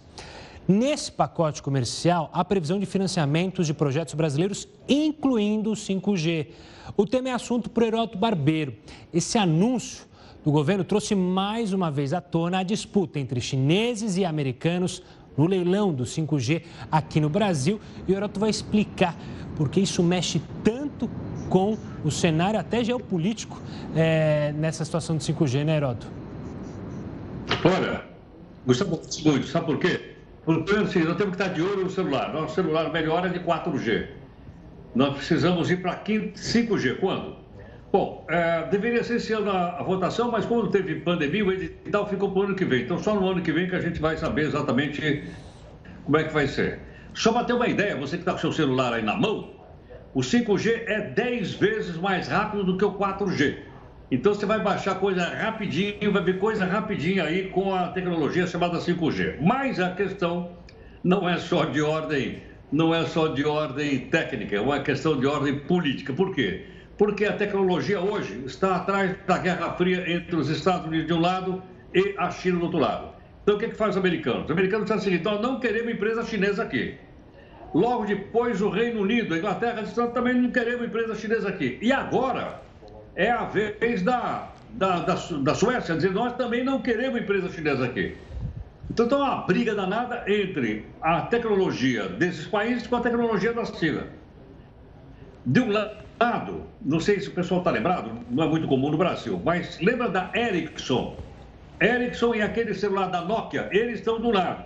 Nesse 0.68 1.12
pacote 1.12 1.62
comercial, 1.62 2.30
há 2.32 2.44
previsão 2.46 2.80
de 2.80 2.86
financiamentos 2.86 3.68
de 3.68 3.74
projetos 3.74 4.14
brasileiros, 4.14 4.66
incluindo 4.88 5.72
o 5.72 5.76
5G. 5.76 6.48
O 6.96 7.06
tema 7.06 7.30
é 7.30 7.32
assunto 7.34 7.70
para 7.70 7.84
o 7.84 7.88
Heroto 7.88 8.18
Barbeiro. 8.18 8.74
Esse 9.14 9.38
anúncio 9.38 10.06
do 10.42 10.52
governo 10.52 10.86
trouxe 10.86 11.16
mais 11.16 11.74
uma 11.74 11.92
vez 11.92 12.14
à 12.14 12.22
tona 12.22 12.60
a 12.60 12.64
disputa 12.64 13.20
entre 13.20 13.42
chineses 13.42 14.16
e 14.16 14.24
americanos 14.24 15.04
no 15.36 15.48
leilão 15.48 15.94
do 15.94 16.06
5G 16.06 16.64
aqui 16.90 17.20
no 17.20 17.30
Brasil. 17.30 17.82
E 18.08 18.14
o 18.14 18.16
Heroto 18.16 18.40
vai 18.40 18.50
explicar 18.50 19.18
porque 19.58 19.82
isso 19.82 20.02
mexe 20.02 20.42
tanto 20.64 21.10
com 21.50 21.78
o 22.06 22.10
cenário 22.10 22.58
até 22.58 22.82
geopolítico 22.86 23.62
é, 23.94 24.54
nessa 24.54 24.86
situação 24.86 25.18
do 25.18 25.22
5G, 25.22 25.66
né, 25.66 25.76
Heroto? 25.76 26.08
Olha, 27.66 28.06
Gustavo, 28.66 29.02
sabe 29.44 29.66
por 29.66 29.78
quê? 29.78 30.13
Porque 30.46 30.76
assim, 30.76 31.04
nós 31.04 31.18
temos 31.18 31.36
que 31.36 31.42
estar 31.42 31.54
de 31.54 31.62
olho 31.62 31.84
no 31.84 31.90
celular. 31.90 32.34
Nosso 32.34 32.56
celular 32.56 32.92
melhor 32.92 33.26
é 33.26 33.30
de 33.30 33.40
4G. 33.40 34.08
Nós 34.94 35.16
precisamos 35.16 35.72
ir 35.72 35.82
para 35.82 35.96
5G. 36.04 37.00
Quando? 37.00 37.36
Bom, 37.92 38.26
é, 38.28 38.66
deveria 38.70 39.04
ser 39.04 39.18
esse 39.18 39.32
ano 39.34 39.52
a, 39.52 39.80
a, 39.80 39.84
votação, 39.84 40.32
mas 40.32 40.46
como 40.46 40.68
teve 40.68 40.96
pandemia, 40.96 41.46
o 41.46 41.52
edital 41.52 42.10
ficou 42.10 42.32
para 42.32 42.40
o 42.40 42.44
ano 42.46 42.56
que 42.56 42.66
vem. 42.66 42.84
Então, 42.84 42.98
só 42.98 43.14
no 43.14 43.30
ano 43.30 43.42
que 43.42 43.52
vem 43.52 43.70
que 43.70 43.76
a 43.76 43.80
gente 43.80 44.02
vai 44.02 44.18
saber 44.18 44.48
exatamente 44.48 45.24
como 46.04 46.18
é 46.18 46.24
que 46.24 46.34
vai 46.34 46.48
ser. 46.48 46.80
Só 47.14 47.32
para 47.32 47.44
ter 47.46 47.54
uma 47.54 47.68
ideia, 47.68 47.96
você 47.96 48.18
que 48.18 48.24
está 48.24 48.32
com 48.32 48.40
seu 48.40 48.52
celular 48.52 48.94
aí 48.94 49.04
na 49.04 49.16
mão, 49.16 49.52
o 50.14 50.22
5G 50.22 50.84
é 50.88 51.02
10 51.02 51.54
vezes 51.54 51.96
mais 51.98 52.28
rápido 52.28 52.64
do 52.64 52.78
que 52.78 52.84
o 52.84 52.94
4G. 52.94 53.58
Então 54.14 54.32
você 54.32 54.46
vai 54.46 54.60
baixar 54.60 54.94
coisa 55.00 55.26
rapidinho, 55.26 56.12
vai 56.12 56.24
ver 56.24 56.38
coisa 56.38 56.66
rapidinho 56.66 57.24
aí 57.24 57.50
com 57.50 57.74
a 57.74 57.88
tecnologia 57.88 58.46
chamada 58.46 58.78
5G. 58.78 59.38
Mas 59.42 59.80
a 59.80 59.90
questão 59.90 60.52
não 61.04 61.28
é 61.28 61.40
só 61.40 61.66
de 61.66 61.82
ordem, 61.82 62.44
não 62.72 62.94
é 62.94 63.06
só 63.06 63.30
de 63.30 63.44
ordem 63.44 64.02
técnica, 64.02 64.56
é 64.56 64.62
uma 64.62 64.80
questão 64.82 65.20
de 65.20 65.26
ordem 65.26 65.58
política. 65.62 66.14
Por 66.14 66.32
quê? 66.36 66.64
Porque 66.96 67.26
a 67.26 67.34
tecnologia 67.34 68.00
hoje 68.02 68.40
está 68.46 68.76
atrás 68.76 69.18
da 69.26 69.40
Guerra 69.40 69.74
Fria 69.74 70.08
entre 70.08 70.36
os 70.36 70.48
Estados 70.48 70.86
Unidos 70.86 71.08
de 71.08 71.14
um 71.14 71.20
lado 71.20 71.64
e 71.92 72.14
a 72.16 72.30
China 72.30 72.60
do 72.60 72.66
outro 72.66 72.78
lado. 72.78 73.16
Então, 73.42 73.56
o 73.56 73.58
que, 73.58 73.70
que 73.70 73.76
faz 73.76 73.96
os 73.96 73.98
americanos? 73.98 74.46
Os 74.46 74.52
americanos 74.52 74.86
dizem 74.92 74.98
assim, 75.00 75.16
então 75.20 75.42
não 75.42 75.60
queremos 75.60 75.92
empresa 75.92 76.24
chinesa 76.24 76.62
aqui. 76.62 76.98
Logo 77.74 78.06
depois, 78.06 78.62
o 78.62 78.70
Reino 78.70 79.02
Unido, 79.02 79.34
a 79.34 79.40
Inglaterra 79.40 79.82
também 80.14 80.36
não 80.36 80.52
queremos 80.52 80.86
empresa 80.86 81.16
chinesa 81.16 81.50
aqui. 81.50 81.80
E 81.82 81.92
agora 81.92 82.62
é 83.16 83.30
a 83.30 83.46
vez 83.46 84.02
da, 84.02 84.50
da, 84.72 85.00
da, 85.00 85.16
da 85.16 85.56
Suécia 85.56 85.96
dizer, 85.96 86.12
nós 86.12 86.34
também 86.34 86.64
não 86.64 86.82
queremos 86.82 87.22
empresa 87.22 87.50
chinesa 87.50 87.86
aqui. 87.86 88.16
Então, 88.90 89.08
tem 89.08 89.18
uma 89.18 89.38
briga 89.42 89.74
danada 89.74 90.24
entre 90.28 90.86
a 91.02 91.22
tecnologia 91.22 92.08
desses 92.08 92.46
países 92.46 92.86
com 92.86 92.96
a 92.96 93.02
tecnologia 93.02 93.54
da 93.54 93.66
China. 93.66 94.08
De 95.46 95.60
um 95.60 95.72
lado, 95.72 96.64
não 96.82 97.00
sei 97.00 97.20
se 97.20 97.30
o 97.30 97.32
pessoal 97.32 97.60
está 97.60 97.72
lembrado, 97.72 98.12
não 98.30 98.44
é 98.44 98.48
muito 98.48 98.68
comum 98.68 98.90
no 98.90 98.98
Brasil, 98.98 99.42
mas 99.44 99.80
lembra 99.80 100.10
da 100.10 100.30
Ericsson? 100.36 101.18
Ericsson 101.82 102.36
e 102.36 102.42
aquele 102.42 102.74
celular 102.74 103.08
da 103.08 103.22
Nokia, 103.22 103.68
eles 103.72 104.00
estão 104.00 104.20
do 104.20 104.32
lado. 104.32 104.64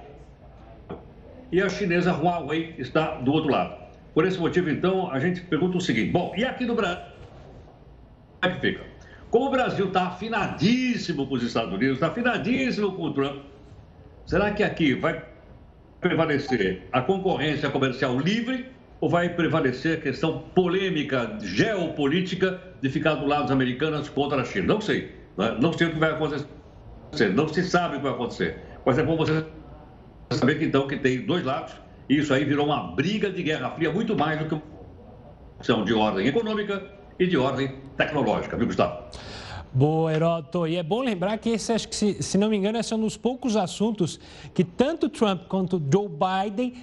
E 1.52 1.62
a 1.62 1.70
chinesa 1.70 2.12
Huawei 2.12 2.76
está 2.78 3.16
do 3.16 3.32
outro 3.32 3.50
lado. 3.50 3.76
Por 4.14 4.26
esse 4.26 4.38
motivo, 4.40 4.70
então, 4.70 5.10
a 5.12 5.20
gente 5.20 5.42
pergunta 5.42 5.78
o 5.78 5.82
seguinte: 5.82 6.12
bom, 6.12 6.34
e 6.36 6.44
aqui 6.44 6.66
no 6.66 6.76
Brasil? 6.76 7.17
Como 8.42 8.54
é 8.54 8.56
que 8.56 8.62
fica? 8.62 8.84
Como 9.30 9.48
o 9.48 9.52
Brasil 9.52 9.88
está 9.88 10.08
afinadíssimo 10.08 11.28
com 11.28 11.36
os 11.36 11.44
Estados 11.44 11.74
Unidos, 11.74 11.96
está 11.96 12.08
afinadíssimo 12.08 12.92
com 12.94 13.04
o 13.04 13.14
Trump, 13.14 13.44
será 14.26 14.52
que 14.52 14.64
aqui 14.64 14.94
vai 14.94 15.24
prevalecer 16.00 16.84
a 16.92 17.02
concorrência 17.02 17.70
comercial 17.70 18.18
livre 18.18 18.68
ou 19.02 19.10
vai 19.10 19.30
prevalecer 19.30 19.98
a 19.98 20.02
questão 20.02 20.40
polêmica, 20.56 21.38
geopolítica, 21.42 22.62
de 22.82 22.90
ficar 22.90 23.16
do 23.16 23.26
lado 23.26 23.44
dos 23.44 23.52
americanos 23.52 24.08
contra 24.10 24.42
a 24.42 24.46
China? 24.46 24.68
Não 24.68 24.82
sei. 24.82 25.12
Né? 25.36 25.58
Não 25.60 25.74
sei 25.74 25.88
o 25.88 25.92
que 25.92 26.00
vai 26.00 26.12
acontecer 26.12 26.48
não 27.34 27.48
se 27.48 27.64
sabe 27.64 27.96
o 27.96 28.00
que 28.00 28.04
vai 28.04 28.14
acontecer. 28.14 28.58
Mas 28.86 28.98
é 28.98 29.04
bom 29.04 29.16
você 29.16 29.46
saber 30.32 30.60
que 30.60 30.66
então 30.66 30.88
que 30.88 30.98
tem 30.98 31.22
dois 31.22 31.44
lados. 31.44 31.74
E 32.10 32.18
isso 32.18 32.34
aí 32.34 32.46
virou 32.46 32.66
uma 32.66 32.96
briga 32.96 33.30
de 33.30 33.44
guerra 33.44 33.70
fria, 33.72 33.92
muito 33.92 34.16
mais 34.16 34.40
do 34.40 34.46
que 34.46 34.54
uma 34.54 34.64
questão 35.58 35.84
de 35.84 35.94
ordem 35.94 36.28
econômica 36.28 36.82
e 37.20 37.28
de 37.28 37.38
ordem 37.38 37.76
tecnológica, 37.96 38.56
viu, 38.56 38.68
Gustavo? 38.68 39.04
Boa, 39.74 40.14
Heroto. 40.14 40.66
E 40.66 40.76
é 40.76 40.84
bom 40.84 41.02
lembrar 41.02 41.38
que 41.38 41.50
esse, 41.50 41.72
acho 41.72 41.88
que, 41.88 41.96
se, 41.96 42.24
se 42.24 42.38
não 42.38 42.50
me 42.50 42.58
engano, 42.58 42.78
esse 42.78 42.94
é 42.94 42.96
um 42.96 43.02
dos 43.02 43.18
poucos 43.18 43.56
assuntos 43.56 44.20
que 44.54 44.64
tanto 44.64 45.10
Trump 45.10 45.44
quanto 45.48 45.82
Joe 45.92 46.08
Biden 46.08 46.74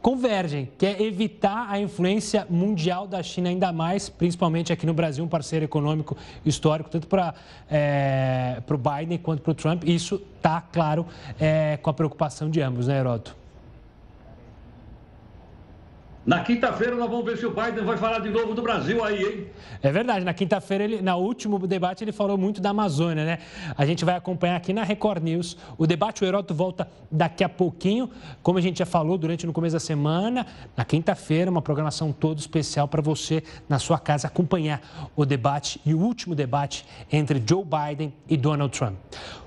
convergem, 0.00 0.68
que 0.76 0.84
é 0.84 1.00
evitar 1.02 1.68
a 1.70 1.78
influência 1.78 2.44
mundial 2.50 3.06
da 3.06 3.22
China 3.22 3.48
ainda 3.48 3.72
mais, 3.72 4.08
principalmente 4.08 4.72
aqui 4.72 4.84
no 4.84 4.92
Brasil, 4.92 5.24
um 5.24 5.28
parceiro 5.28 5.64
econômico 5.64 6.16
histórico, 6.44 6.90
tanto 6.90 7.06
para 7.06 7.34
é, 7.70 8.60
o 8.68 8.76
Biden 8.76 9.18
quanto 9.18 9.42
para 9.42 9.52
o 9.52 9.54
Trump. 9.54 9.84
Isso 9.84 10.20
está, 10.36 10.60
claro, 10.60 11.06
é, 11.38 11.78
com 11.80 11.88
a 11.88 11.92
preocupação 11.94 12.50
de 12.50 12.60
ambos, 12.60 12.88
né, 12.88 12.98
Heroto? 12.98 13.41
Na 16.24 16.38
quinta-feira 16.44 16.94
nós 16.94 17.10
vamos 17.10 17.24
ver 17.24 17.36
se 17.36 17.44
o 17.44 17.50
Biden 17.50 17.84
vai 17.84 17.96
falar 17.96 18.20
de 18.20 18.30
novo 18.30 18.54
do 18.54 18.62
Brasil 18.62 19.04
aí, 19.04 19.24
hein? 19.24 19.46
É 19.82 19.90
verdade, 19.90 20.24
na 20.24 20.32
quinta-feira, 20.32 20.84
ele, 20.84 21.02
na 21.02 21.16
último 21.16 21.58
debate, 21.66 22.04
ele 22.04 22.12
falou 22.12 22.38
muito 22.38 22.60
da 22.60 22.70
Amazônia, 22.70 23.24
né? 23.24 23.38
A 23.76 23.84
gente 23.84 24.04
vai 24.04 24.14
acompanhar 24.14 24.54
aqui 24.54 24.72
na 24.72 24.84
Record 24.84 25.20
News. 25.20 25.56
O 25.76 25.84
debate, 25.84 26.22
o 26.22 26.26
Heroto 26.26 26.54
volta 26.54 26.88
daqui 27.10 27.42
a 27.42 27.48
pouquinho, 27.48 28.08
como 28.40 28.56
a 28.56 28.60
gente 28.60 28.78
já 28.78 28.86
falou 28.86 29.18
durante 29.18 29.44
no 29.46 29.52
começo 29.52 29.74
da 29.74 29.80
semana, 29.80 30.46
na 30.76 30.84
quinta-feira, 30.84 31.50
uma 31.50 31.60
programação 31.60 32.12
toda 32.12 32.38
especial 32.38 32.86
para 32.86 33.02
você 33.02 33.42
na 33.68 33.80
sua 33.80 33.98
casa 33.98 34.28
acompanhar 34.28 34.80
o 35.16 35.26
debate 35.26 35.80
e 35.84 35.92
o 35.92 35.98
último 35.98 36.36
debate 36.36 36.86
entre 37.10 37.42
Joe 37.44 37.64
Biden 37.64 38.14
e 38.28 38.36
Donald 38.36 38.78
Trump. 38.78 38.94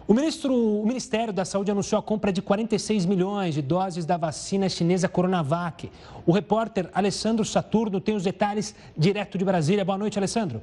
O, 0.08 0.14
ministro, 0.14 0.54
o, 0.54 0.86
Ministério 0.86 1.34
da 1.34 1.44
Saúde 1.44 1.72
anunciou 1.72 1.98
a 1.98 2.04
compra 2.04 2.32
de 2.32 2.40
46 2.40 3.08
milhões 3.08 3.56
de 3.56 3.62
doses 3.62 4.06
da 4.06 4.18
vacina 4.18 4.70
chinesa 4.70 5.10
Coronavac. 5.10 5.90
O 6.28 6.32
repórter 6.32 6.88
Alessandro 6.94 7.44
Saturno 7.44 8.00
tem 8.00 8.16
os 8.16 8.22
detalhes 8.22 8.76
direto 8.96 9.36
de 9.36 9.44
Brasília. 9.44 9.84
Boa 9.84 9.98
noite, 9.98 10.20
Alessandro. 10.20 10.62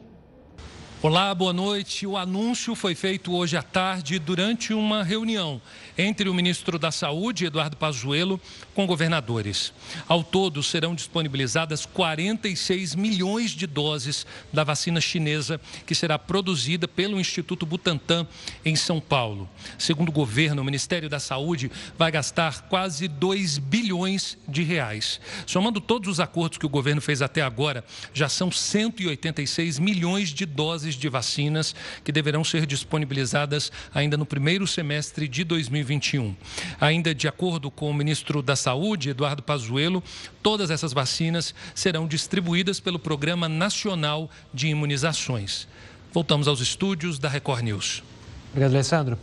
Olá, 1.05 1.35
boa 1.35 1.53
noite. 1.53 2.07
O 2.07 2.17
anúncio 2.17 2.77
foi 2.77 2.95
feito 2.95 3.35
hoje 3.35 3.57
à 3.57 3.62
tarde 3.62 4.21
durante 4.21 4.73
uma 4.73 5.03
reunião 5.03 5.61
entre 5.99 6.29
o 6.29 6.35
ministro 6.35 6.79
da 6.79 6.93
Saúde, 6.93 7.45
Eduardo 7.45 7.77
Pazuello, 7.77 8.41
com 8.73 8.87
governadores. 8.87 9.73
Ao 10.07 10.23
todo, 10.23 10.62
serão 10.62 10.95
disponibilizadas 10.95 11.85
46 11.85 12.95
milhões 12.95 13.51
de 13.51 13.67
doses 13.67 14.25
da 14.53 14.62
vacina 14.62 15.01
chinesa 15.01 15.61
que 15.85 15.93
será 15.93 16.21
produzida 16.21 16.87
pelo 16.87 17.19
Instituto 17.19 17.67
Butantan 17.67 18.25
em 18.65 18.77
São 18.77 19.01
Paulo. 19.01 19.51
Segundo 19.77 20.11
o 20.11 20.12
governo, 20.12 20.62
o 20.62 20.65
Ministério 20.65 21.09
da 21.09 21.19
Saúde 21.19 21.69
vai 21.99 22.12
gastar 22.12 22.62
quase 22.69 23.09
2 23.09 23.59
bilhões 23.59 24.38
de 24.47 24.62
reais. 24.62 25.21
Somando 25.47 25.81
todos 25.81 26.09
os 26.09 26.21
acordos 26.21 26.59
que 26.59 26.67
o 26.67 26.71
governo 26.71 27.01
fez 27.01 27.21
até 27.23 27.43
agora, 27.43 27.85
já 28.15 28.29
são 28.29 28.53
186 28.53 29.81
milhões 29.81 30.29
de 30.29 30.47
doses 30.47 30.92
de 30.95 31.09
vacinas 31.09 31.75
que 32.05 32.13
deverão 32.13 32.45
ser 32.45 32.67
disponibilizadas 32.67 33.71
ainda 33.95 34.17
no 34.17 34.27
primeiro 34.27 34.67
semestre 34.67 35.29
de 35.29 35.45
2020. 35.45 35.73
2021. 35.73 36.35
Ainda 36.81 37.15
de 37.15 37.29
acordo 37.29 37.71
com 37.71 37.91
o 37.91 37.95
ministro 37.95 38.43
da 38.43 38.57
Saúde, 38.57 39.11
Eduardo 39.11 39.43
Pazuello, 39.43 40.03
todas 40.43 40.71
essas 40.71 40.93
vacinas 40.93 41.55
serão 41.75 42.07
distribuídas 42.07 42.81
pelo 42.81 42.99
Programa 42.99 43.49
Nacional 43.49 44.31
de 44.53 44.69
Imunizações. 44.69 45.69
Voltamos 46.13 46.47
aos 46.49 46.61
estúdios 46.61 47.19
da 47.19 47.29
Record 47.29 47.63
News. 47.63 48.03
Obrigado, 48.51 48.73
Alessandro. 48.73 49.19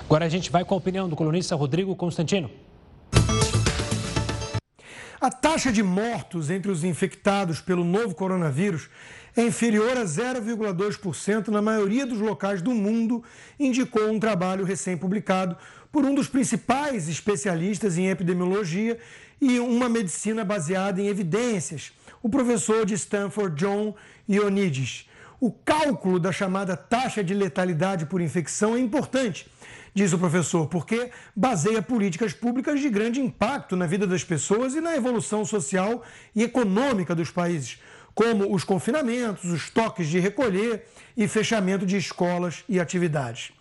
Agora 0.00 0.24
a 0.24 0.28
gente 0.28 0.50
vai 0.50 0.64
com 0.64 0.74
a 0.74 0.78
opinião 0.78 1.08
do 1.08 1.16
colunista 1.16 1.54
Rodrigo 1.56 1.94
Constantino. 1.96 2.50
A 5.20 5.30
taxa 5.30 5.70
de 5.70 5.82
mortos 5.82 6.48
entre 6.48 6.70
os 6.70 6.82
infectados 6.82 7.60
pelo 7.60 7.84
novo 7.84 8.14
coronavírus 8.14 8.88
é 9.36 9.42
inferior 9.42 9.94
a 9.98 10.04
0,2% 10.04 11.48
na 11.48 11.60
maioria 11.60 12.06
dos 12.06 12.18
locais 12.20 12.62
do 12.62 12.70
mundo, 12.70 13.22
indicou 13.58 14.10
um 14.10 14.18
trabalho 14.18 14.64
recém-publicado 14.64 15.58
por 15.92 16.06
um 16.06 16.14
dos 16.14 16.26
principais 16.26 17.06
especialistas 17.06 17.98
em 17.98 18.08
epidemiologia 18.08 18.98
e 19.38 19.60
uma 19.60 19.90
medicina 19.90 20.42
baseada 20.42 21.02
em 21.02 21.08
evidências, 21.08 21.92
o 22.22 22.30
professor 22.30 22.86
de 22.86 22.94
Stanford 22.94 23.54
John 23.56 23.94
Ioannidis. 24.26 25.06
O 25.38 25.52
cálculo 25.52 26.18
da 26.18 26.32
chamada 26.32 26.78
taxa 26.78 27.22
de 27.22 27.34
letalidade 27.34 28.06
por 28.06 28.22
infecção 28.22 28.74
é 28.74 28.80
importante, 28.80 29.49
diz 29.94 30.12
o 30.12 30.18
professor, 30.18 30.66
porque 30.66 31.10
baseia 31.34 31.82
políticas 31.82 32.32
públicas 32.32 32.80
de 32.80 32.88
grande 32.88 33.20
impacto 33.20 33.76
na 33.76 33.86
vida 33.86 34.06
das 34.06 34.24
pessoas 34.24 34.74
e 34.74 34.80
na 34.80 34.96
evolução 34.96 35.44
social 35.44 36.02
e 36.34 36.42
econômica 36.42 37.14
dos 37.14 37.30
países, 37.30 37.80
como 38.14 38.54
os 38.54 38.64
confinamentos, 38.64 39.44
os 39.44 39.70
toques 39.70 40.08
de 40.08 40.18
recolher 40.18 40.86
e 41.16 41.26
fechamento 41.28 41.86
de 41.86 41.96
escolas 41.96 42.64
e 42.68 42.78
atividades. 42.78 43.52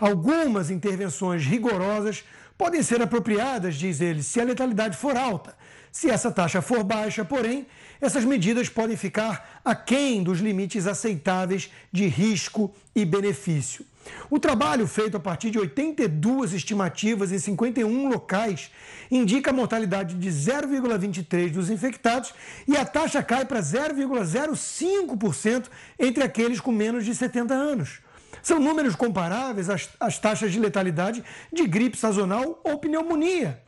Algumas 0.00 0.70
intervenções 0.70 1.44
rigorosas 1.44 2.24
podem 2.58 2.82
ser 2.82 3.02
apropriadas, 3.02 3.76
diz 3.76 4.00
ele, 4.00 4.22
se 4.22 4.40
a 4.40 4.44
letalidade 4.44 4.96
for 4.96 5.16
alta. 5.16 5.56
Se 5.90 6.08
essa 6.10 6.30
taxa 6.30 6.62
for 6.62 6.82
baixa, 6.82 7.24
porém, 7.24 7.66
essas 8.00 8.24
medidas 8.24 8.68
podem 8.68 8.96
ficar 8.96 9.60
aquém 9.64 10.22
dos 10.22 10.40
limites 10.40 10.86
aceitáveis 10.86 11.70
de 11.92 12.06
risco 12.06 12.74
e 12.94 13.04
benefício. 13.04 13.84
O 14.30 14.38
trabalho 14.38 14.86
feito 14.86 15.16
a 15.16 15.20
partir 15.20 15.50
de 15.50 15.58
82 15.58 16.52
estimativas 16.52 17.32
em 17.32 17.38
51 17.38 18.08
locais 18.08 18.70
indica 19.10 19.50
a 19.50 19.54
mortalidade 19.54 20.14
de 20.14 20.28
0,23 20.28 21.50
dos 21.50 21.70
infectados 21.70 22.34
e 22.66 22.76
a 22.76 22.84
taxa 22.84 23.22
cai 23.22 23.44
para 23.44 23.60
0,05% 23.60 25.66
entre 25.98 26.24
aqueles 26.24 26.60
com 26.60 26.72
menos 26.72 27.04
de 27.04 27.14
70 27.14 27.54
anos. 27.54 28.00
São 28.42 28.58
números 28.58 28.96
comparáveis 28.96 29.70
às, 29.70 29.88
às 30.00 30.18
taxas 30.18 30.50
de 30.50 30.58
letalidade 30.58 31.22
de 31.52 31.66
gripe 31.66 31.96
sazonal 31.96 32.60
ou 32.64 32.78
pneumonia. 32.78 33.62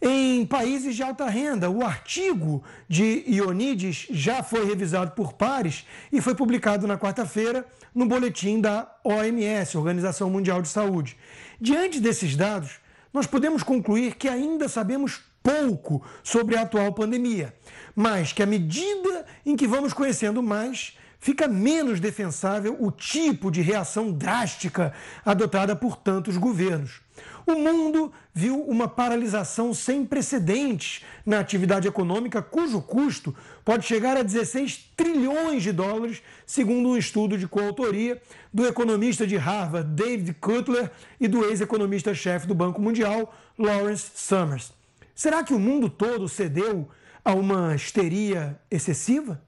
Em 0.00 0.44
países 0.44 0.94
de 0.94 1.02
alta 1.02 1.26
renda, 1.26 1.70
o 1.70 1.82
artigo 1.82 2.62
de 2.86 3.24
Ionides 3.26 4.06
já 4.10 4.42
foi 4.42 4.66
revisado 4.66 5.12
por 5.12 5.32
pares 5.32 5.86
e 6.12 6.20
foi 6.20 6.34
publicado 6.34 6.86
na 6.86 6.98
quarta-feira 6.98 7.66
no 7.94 8.06
boletim 8.06 8.60
da 8.60 8.90
OMS, 9.02 9.76
Organização 9.78 10.28
Mundial 10.28 10.60
de 10.60 10.68
Saúde. 10.68 11.16
Diante 11.58 11.98
desses 11.98 12.36
dados, 12.36 12.78
nós 13.12 13.26
podemos 13.26 13.62
concluir 13.62 14.16
que 14.16 14.28
ainda 14.28 14.68
sabemos 14.68 15.22
pouco 15.42 16.04
sobre 16.22 16.56
a 16.56 16.62
atual 16.62 16.92
pandemia, 16.92 17.54
mas 17.94 18.32
que 18.32 18.42
à 18.42 18.46
medida 18.46 19.24
em 19.46 19.56
que 19.56 19.66
vamos 19.66 19.94
conhecendo 19.94 20.42
mais, 20.42 20.98
fica 21.18 21.48
menos 21.48 22.00
defensável 22.00 22.76
o 22.78 22.90
tipo 22.90 23.50
de 23.50 23.62
reação 23.62 24.12
drástica 24.12 24.92
adotada 25.24 25.74
por 25.74 25.96
tantos 25.96 26.36
governos. 26.36 27.00
O 27.46 27.54
mundo 27.54 28.12
viu 28.34 28.60
uma 28.60 28.88
paralisação 28.88 29.72
sem 29.72 30.04
precedentes 30.04 31.04
na 31.24 31.38
atividade 31.38 31.86
econômica, 31.86 32.42
cujo 32.42 32.82
custo 32.82 33.32
pode 33.64 33.86
chegar 33.86 34.16
a 34.16 34.22
16 34.22 34.90
trilhões 34.96 35.62
de 35.62 35.70
dólares, 35.70 36.20
segundo 36.44 36.88
um 36.88 36.96
estudo 36.96 37.38
de 37.38 37.46
coautoria 37.46 38.20
do 38.52 38.66
economista 38.66 39.24
de 39.24 39.36
Harvard, 39.36 39.88
David 39.94 40.34
Cutler, 40.40 40.90
e 41.20 41.28
do 41.28 41.44
ex-economista-chefe 41.44 42.48
do 42.48 42.54
Banco 42.54 42.82
Mundial, 42.82 43.32
Lawrence 43.56 44.10
Summers. 44.16 44.72
Será 45.14 45.44
que 45.44 45.54
o 45.54 45.58
mundo 45.58 45.88
todo 45.88 46.28
cedeu 46.28 46.88
a 47.24 47.32
uma 47.32 47.76
histeria 47.76 48.60
excessiva? 48.68 49.40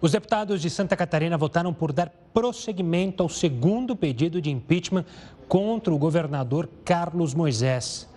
Os 0.00 0.12
deputados 0.12 0.62
de 0.62 0.70
Santa 0.70 0.96
Catarina 0.96 1.36
votaram 1.36 1.74
por 1.74 1.92
dar 1.92 2.10
prosseguimento 2.32 3.22
ao 3.22 3.28
segundo 3.28 3.94
pedido 3.94 4.40
de 4.40 4.50
impeachment 4.50 5.04
contra 5.46 5.92
o 5.92 5.98
governador 5.98 6.68
Carlos 6.84 7.34
Moisés. 7.34 8.08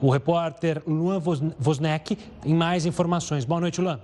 O 0.00 0.10
repórter 0.10 0.82
Luan 0.84 1.20
Vosnek 1.58 2.16
tem 2.42 2.54
mais 2.54 2.86
informações. 2.86 3.44
Boa 3.44 3.60
noite, 3.60 3.80
Luan. 3.80 4.00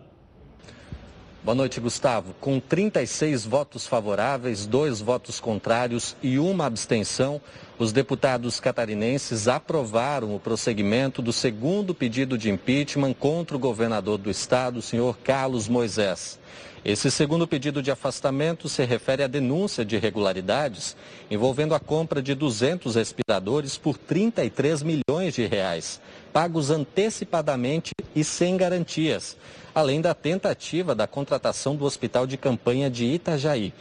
Boa 1.42 1.54
noite, 1.56 1.80
Gustavo. 1.80 2.34
Com 2.40 2.60
36 2.60 3.44
votos 3.44 3.86
favoráveis, 3.86 4.64
dois 4.64 5.00
votos 5.00 5.40
contrários 5.40 6.16
e 6.22 6.38
uma 6.38 6.66
abstenção, 6.66 7.40
os 7.78 7.92
deputados 7.92 8.60
catarinenses 8.60 9.48
aprovaram 9.48 10.34
o 10.34 10.40
prosseguimento 10.40 11.20
do 11.20 11.32
segundo 11.32 11.94
pedido 11.94 12.38
de 12.38 12.50
impeachment 12.50 13.14
contra 13.14 13.56
o 13.56 13.60
governador 13.60 14.16
do 14.18 14.30
estado, 14.30 14.78
o 14.78 14.82
senhor 14.82 15.18
Carlos 15.18 15.68
Moisés. 15.68 16.38
Esse 16.84 17.10
segundo 17.10 17.48
pedido 17.48 17.82
de 17.82 17.90
afastamento 17.90 18.68
se 18.68 18.84
refere 18.84 19.22
à 19.22 19.26
denúncia 19.26 19.84
de 19.84 19.96
irregularidades 19.96 20.94
envolvendo 21.30 21.74
a 21.74 21.80
compra 21.80 22.22
de 22.22 22.34
200 22.34 22.94
respiradores 22.94 23.78
por 23.78 23.96
33 23.96 24.82
milhões 24.82 25.34
de 25.34 25.46
reais, 25.46 25.98
pagos 26.32 26.70
antecipadamente 26.70 27.92
e 28.14 28.22
sem 28.22 28.56
garantias, 28.56 29.36
além 29.74 30.00
da 30.00 30.14
tentativa 30.14 30.94
da 30.94 31.06
contratação 31.06 31.74
do 31.74 31.86
hospital 31.86 32.26
de 32.26 32.36
campanha 32.36 32.90
de 32.90 33.06
Itajaí. 33.06 33.72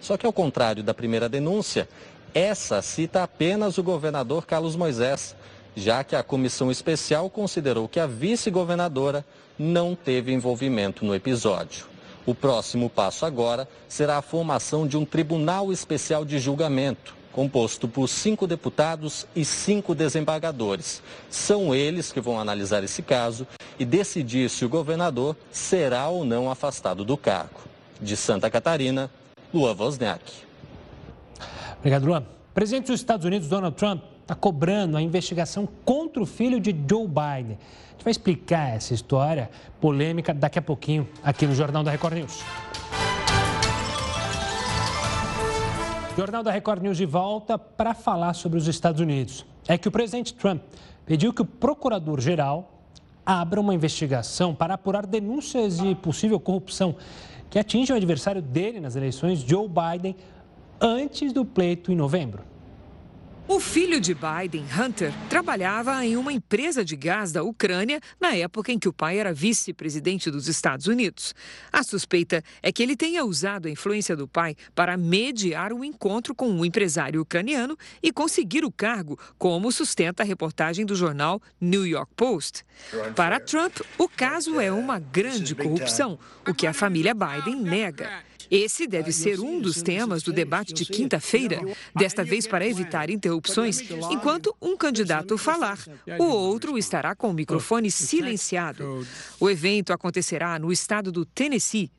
Só 0.00 0.16
que 0.16 0.24
ao 0.24 0.32
contrário 0.32 0.82
da 0.84 0.94
primeira 0.94 1.28
denúncia, 1.28 1.88
essa 2.34 2.80
cita 2.80 3.22
apenas 3.22 3.78
o 3.78 3.82
governador 3.82 4.46
Carlos 4.46 4.76
Moisés, 4.76 5.36
já 5.76 6.02
que 6.04 6.16
a 6.16 6.22
comissão 6.22 6.70
especial 6.70 7.28
considerou 7.28 7.88
que 7.88 8.00
a 8.00 8.06
vice-governadora 8.06 9.24
não 9.58 9.94
teve 9.94 10.32
envolvimento 10.32 11.04
no 11.04 11.14
episódio. 11.14 11.86
O 12.24 12.34
próximo 12.34 12.88
passo 12.88 13.26
agora 13.26 13.68
será 13.88 14.16
a 14.16 14.22
formação 14.22 14.86
de 14.86 14.96
um 14.96 15.04
tribunal 15.04 15.72
especial 15.72 16.24
de 16.24 16.38
julgamento, 16.38 17.14
composto 17.32 17.88
por 17.88 18.08
cinco 18.08 18.46
deputados 18.46 19.26
e 19.34 19.44
cinco 19.44 19.94
desembargadores. 19.94 21.02
São 21.28 21.74
eles 21.74 22.12
que 22.12 22.20
vão 22.20 22.38
analisar 22.38 22.84
esse 22.84 23.02
caso 23.02 23.46
e 23.78 23.84
decidir 23.84 24.48
se 24.48 24.64
o 24.64 24.68
governador 24.68 25.36
será 25.50 26.08
ou 26.08 26.24
não 26.24 26.50
afastado 26.50 27.04
do 27.04 27.16
cargo. 27.16 27.60
De 28.00 28.16
Santa 28.16 28.50
Catarina, 28.50 29.10
Luan 29.52 29.74
Wozniak. 29.74 30.51
Obrigado, 31.82 32.06
Luan. 32.06 32.22
Presidente 32.54 32.86
dos 32.86 33.00
Estados 33.00 33.26
Unidos, 33.26 33.48
Donald 33.48 33.74
Trump, 33.74 34.04
está 34.20 34.36
cobrando 34.36 34.96
a 34.96 35.02
investigação 35.02 35.68
contra 35.84 36.22
o 36.22 36.26
filho 36.26 36.60
de 36.60 36.70
Joe 36.88 37.08
Biden. 37.08 37.58
A 37.58 37.90
gente 37.90 38.04
vai 38.04 38.12
explicar 38.12 38.76
essa 38.76 38.94
história 38.94 39.50
polêmica 39.80 40.32
daqui 40.32 40.60
a 40.60 40.62
pouquinho 40.62 41.08
aqui 41.24 41.44
no 41.44 41.52
Jornal 41.56 41.82
da 41.82 41.90
Record 41.90 42.14
News. 42.14 42.40
Jornal 46.16 46.44
da 46.44 46.52
Record 46.52 46.84
News 46.84 46.96
de 46.96 47.04
volta 47.04 47.58
para 47.58 47.94
falar 47.94 48.34
sobre 48.34 48.60
os 48.60 48.68
Estados 48.68 49.00
Unidos. 49.00 49.44
É 49.66 49.76
que 49.76 49.88
o 49.88 49.90
presidente 49.90 50.34
Trump 50.34 50.62
pediu 51.04 51.32
que 51.32 51.42
o 51.42 51.44
procurador-geral 51.44 52.80
abra 53.26 53.60
uma 53.60 53.74
investigação 53.74 54.54
para 54.54 54.74
apurar 54.74 55.04
denúncias 55.04 55.78
de 55.78 55.96
possível 55.96 56.38
corrupção 56.38 56.94
que 57.50 57.58
atinge 57.58 57.92
o 57.92 57.96
adversário 57.96 58.40
dele 58.40 58.78
nas 58.78 58.94
eleições, 58.94 59.40
Joe 59.40 59.68
Biden, 59.68 60.14
antes 60.82 61.32
do 61.32 61.44
pleito 61.44 61.92
em 61.92 61.94
novembro. 61.94 62.42
O 63.46 63.60
filho 63.60 64.00
de 64.00 64.14
Biden, 64.14 64.64
Hunter, 64.64 65.12
trabalhava 65.28 66.04
em 66.06 66.16
uma 66.16 66.32
empresa 66.32 66.84
de 66.84 66.96
gás 66.96 67.32
da 67.32 67.42
Ucrânia 67.42 68.00
na 68.20 68.34
época 68.34 68.72
em 68.72 68.78
que 68.78 68.88
o 68.88 68.92
pai 68.92 69.18
era 69.18 69.32
vice-presidente 69.32 70.30
dos 70.30 70.48
Estados 70.48 70.86
Unidos. 70.86 71.34
A 71.72 71.82
suspeita 71.82 72.42
é 72.62 72.72
que 72.72 72.82
ele 72.82 72.96
tenha 72.96 73.24
usado 73.24 73.66
a 73.66 73.70
influência 73.70 74.16
do 74.16 74.26
pai 74.26 74.56
para 74.74 74.96
mediar 74.96 75.72
um 75.72 75.84
encontro 75.84 76.34
com 76.34 76.48
um 76.48 76.64
empresário 76.64 77.20
ucraniano 77.20 77.76
e 78.02 78.12
conseguir 78.12 78.64
o 78.64 78.72
cargo, 78.72 79.18
como 79.38 79.70
sustenta 79.70 80.22
a 80.22 80.26
reportagem 80.26 80.86
do 80.86 80.94
jornal 80.94 81.40
New 81.60 81.86
York 81.86 82.12
Post. 82.16 82.64
Para 83.14 83.38
Trump, 83.38 83.80
o 83.98 84.08
caso 84.08 84.58
é 84.58 84.72
uma 84.72 84.98
grande 84.98 85.54
corrupção, 85.54 86.18
o 86.48 86.54
que 86.54 86.66
a 86.66 86.72
família 86.72 87.12
Biden 87.12 87.56
nega. 87.56 88.22
Esse 88.52 88.86
deve 88.86 89.12
ser 89.12 89.40
um 89.40 89.58
dos 89.58 89.80
temas 89.80 90.22
do 90.22 90.30
debate 90.30 90.74
de 90.74 90.84
quinta-feira, 90.84 91.58
desta 91.96 92.22
vez 92.22 92.46
para 92.46 92.66
evitar 92.66 93.08
interrupções, 93.08 93.80
enquanto 94.10 94.54
um 94.60 94.76
candidato 94.76 95.38
falar, 95.38 95.78
o 96.18 96.24
outro 96.24 96.76
estará 96.76 97.14
com 97.14 97.30
o 97.30 97.32
microfone 97.32 97.90
silenciado. 97.90 99.06
O 99.40 99.48
evento 99.48 99.90
acontecerá 99.90 100.58
no 100.58 100.70
estado 100.70 101.10
do 101.10 101.24
Tennessee. 101.24 101.90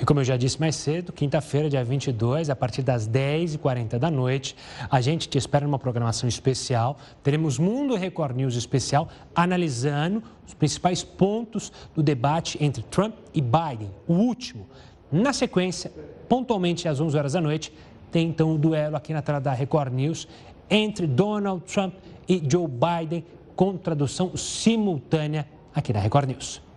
E 0.00 0.04
como 0.04 0.20
eu 0.20 0.24
já 0.24 0.36
disse 0.36 0.60
mais 0.60 0.76
cedo, 0.76 1.12
quinta-feira, 1.12 1.68
dia 1.68 1.82
22, 1.82 2.50
a 2.50 2.54
partir 2.54 2.82
das 2.82 3.08
10h40 3.08 3.98
da 3.98 4.08
noite, 4.08 4.54
a 4.88 5.00
gente 5.00 5.28
te 5.28 5.36
espera 5.36 5.66
numa 5.66 5.78
programação 5.78 6.28
especial. 6.28 6.96
Teremos 7.20 7.58
Mundo 7.58 7.96
Record 7.96 8.36
News 8.36 8.54
especial 8.54 9.08
analisando 9.34 10.22
os 10.46 10.54
principais 10.54 11.02
pontos 11.02 11.72
do 11.96 12.02
debate 12.02 12.62
entre 12.62 12.84
Trump 12.84 13.12
e 13.34 13.40
Biden, 13.40 13.90
o 14.06 14.14
último. 14.14 14.68
Na 15.10 15.32
sequência, 15.32 15.90
pontualmente 16.28 16.86
às 16.86 17.00
11 17.00 17.18
horas 17.18 17.32
da 17.32 17.40
noite, 17.40 17.72
tem 18.12 18.28
então 18.28 18.50
o 18.50 18.54
um 18.54 18.56
duelo 18.56 18.96
aqui 18.96 19.12
na 19.12 19.20
tela 19.20 19.40
da 19.40 19.52
Record 19.52 19.92
News 19.92 20.28
entre 20.70 21.08
Donald 21.08 21.64
Trump 21.64 21.94
e 22.28 22.40
Joe 22.48 22.68
Biden, 22.68 23.24
com 23.56 23.76
tradução 23.76 24.36
simultânea 24.36 25.48
aqui 25.74 25.92
na 25.92 25.98
Record 25.98 26.28
News. 26.28 26.67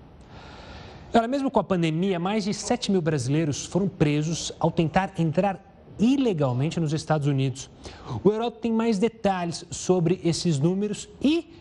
Olha, 1.13 1.28
mesmo 1.28 1.52
com 1.52 1.60
a 1.60 1.63
pandemia, 1.63 2.17
mais 2.19 2.45
de 2.45 2.54
7 2.54 2.89
mil 2.89 3.02
brasileiros 3.02 3.65
foram 3.65 3.89
presos 3.89 4.54
ao 4.58 4.71
tentar 4.71 5.12
entrar 5.17 5.60
ilegalmente 6.00 6.80
nos 6.80 6.93
Estados 6.93 7.28
Unidos. 7.28 7.69
O 8.24 8.32
Heródoto 8.32 8.60
tem 8.60 8.71
mais 8.71 8.97
detalhes 8.97 9.65
sobre 9.69 10.21
esses 10.24 10.58
números 10.58 11.10
e 11.21 11.54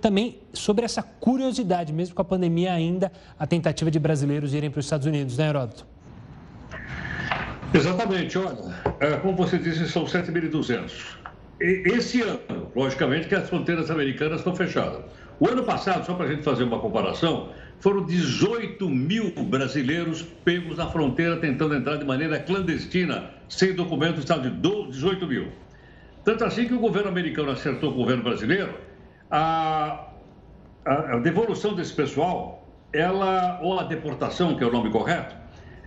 também 0.00 0.38
sobre 0.52 0.84
essa 0.84 1.04
curiosidade, 1.04 1.92
mesmo 1.92 2.16
com 2.16 2.22
a 2.22 2.24
pandemia 2.24 2.72
ainda, 2.72 3.12
a 3.38 3.46
tentativa 3.46 3.92
de 3.92 3.98
brasileiros 3.98 4.52
irem 4.52 4.70
para 4.70 4.80
os 4.80 4.86
Estados 4.86 5.06
Unidos, 5.06 5.38
né, 5.38 5.48
Heródoto? 5.48 5.86
Exatamente, 7.72 8.36
olha, 8.38 8.58
é, 8.98 9.16
como 9.18 9.36
você 9.36 9.56
disse, 9.56 9.88
são 9.88 10.04
7.200. 10.04 11.16
Esse 11.60 12.22
ano, 12.22 12.70
logicamente 12.74 13.28
que 13.28 13.34
as 13.34 13.48
fronteiras 13.48 13.88
americanas 13.88 14.38
estão 14.38 14.54
fechadas. 14.54 15.04
O 15.38 15.48
ano 15.48 15.62
passado, 15.62 16.04
só 16.04 16.14
para 16.14 16.26
a 16.26 16.28
gente 16.28 16.42
fazer 16.42 16.64
uma 16.64 16.78
comparação, 16.78 17.50
foram 17.78 18.04
18 18.04 18.88
mil 18.88 19.30
brasileiros 19.44 20.22
pegos 20.44 20.78
na 20.78 20.86
fronteira 20.86 21.36
tentando 21.36 21.74
entrar 21.74 21.96
de 21.96 22.04
maneira 22.04 22.38
clandestina, 22.38 23.30
sem 23.48 23.74
documento, 23.74 24.18
estado 24.18 24.50
de 24.50 24.90
18 24.90 25.26
mil. 25.26 25.48
Tanto 26.24 26.44
assim 26.44 26.66
que 26.66 26.74
o 26.74 26.80
governo 26.80 27.08
americano 27.08 27.50
acertou 27.50 27.92
com 27.92 27.98
o 27.98 28.00
governo 28.02 28.24
brasileiro 28.24 28.74
a, 29.30 30.08
a, 30.84 30.92
a 31.14 31.18
devolução 31.18 31.74
desse 31.74 31.92
pessoal, 31.92 32.66
ela, 32.92 33.60
ou 33.62 33.78
a 33.78 33.84
deportação, 33.84 34.56
que 34.56 34.64
é 34.64 34.66
o 34.66 34.72
nome 34.72 34.90
correto, 34.90 35.36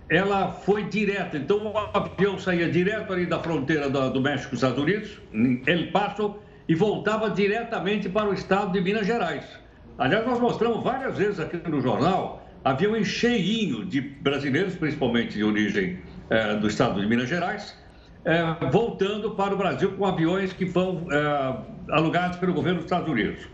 ela 0.08 0.48
foi 0.48 0.84
direta. 0.84 1.36
Então, 1.36 1.58
o 1.58 1.78
avião 1.78 2.38
saía 2.38 2.70
direto 2.70 3.12
ali 3.12 3.26
da 3.26 3.38
fronteira 3.38 3.88
do, 3.88 4.10
do 4.10 4.20
México 4.20 4.54
os 4.54 4.62
Estados 4.62 4.82
Unidos, 4.82 5.20
em 5.32 5.62
El 5.66 5.90
Paso, 5.92 6.36
e 6.68 6.74
voltava 6.74 7.30
diretamente 7.30 8.08
para 8.08 8.28
o 8.28 8.32
estado 8.32 8.72
de 8.72 8.80
Minas 8.80 9.06
Gerais. 9.06 9.59
Aliás, 10.00 10.24
nós 10.24 10.40
mostramos 10.40 10.82
várias 10.82 11.18
vezes 11.18 11.38
aqui 11.38 11.58
no 11.68 11.78
jornal 11.78 12.42
avião 12.64 13.04
cheinho 13.04 13.84
de 13.84 14.00
brasileiros, 14.00 14.74
principalmente 14.74 15.34
de 15.34 15.44
origem 15.44 15.98
eh, 16.30 16.54
do 16.56 16.68
estado 16.68 16.98
de 16.98 17.06
Minas 17.06 17.28
Gerais, 17.28 17.76
eh, 18.24 18.42
voltando 18.72 19.32
para 19.32 19.52
o 19.52 19.58
Brasil 19.58 19.92
com 19.98 20.06
aviões 20.06 20.54
que 20.54 20.64
vão 20.64 21.06
eh, 21.12 21.56
alugados 21.90 22.38
pelo 22.38 22.54
governo 22.54 22.78
dos 22.78 22.86
Estados 22.86 23.10
Unidos. 23.10 23.46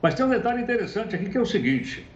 Mas 0.00 0.14
tem 0.14 0.24
um 0.24 0.28
detalhe 0.28 0.62
interessante 0.62 1.16
aqui 1.16 1.30
que 1.30 1.36
é 1.36 1.40
o 1.40 1.44
seguinte: 1.44 2.08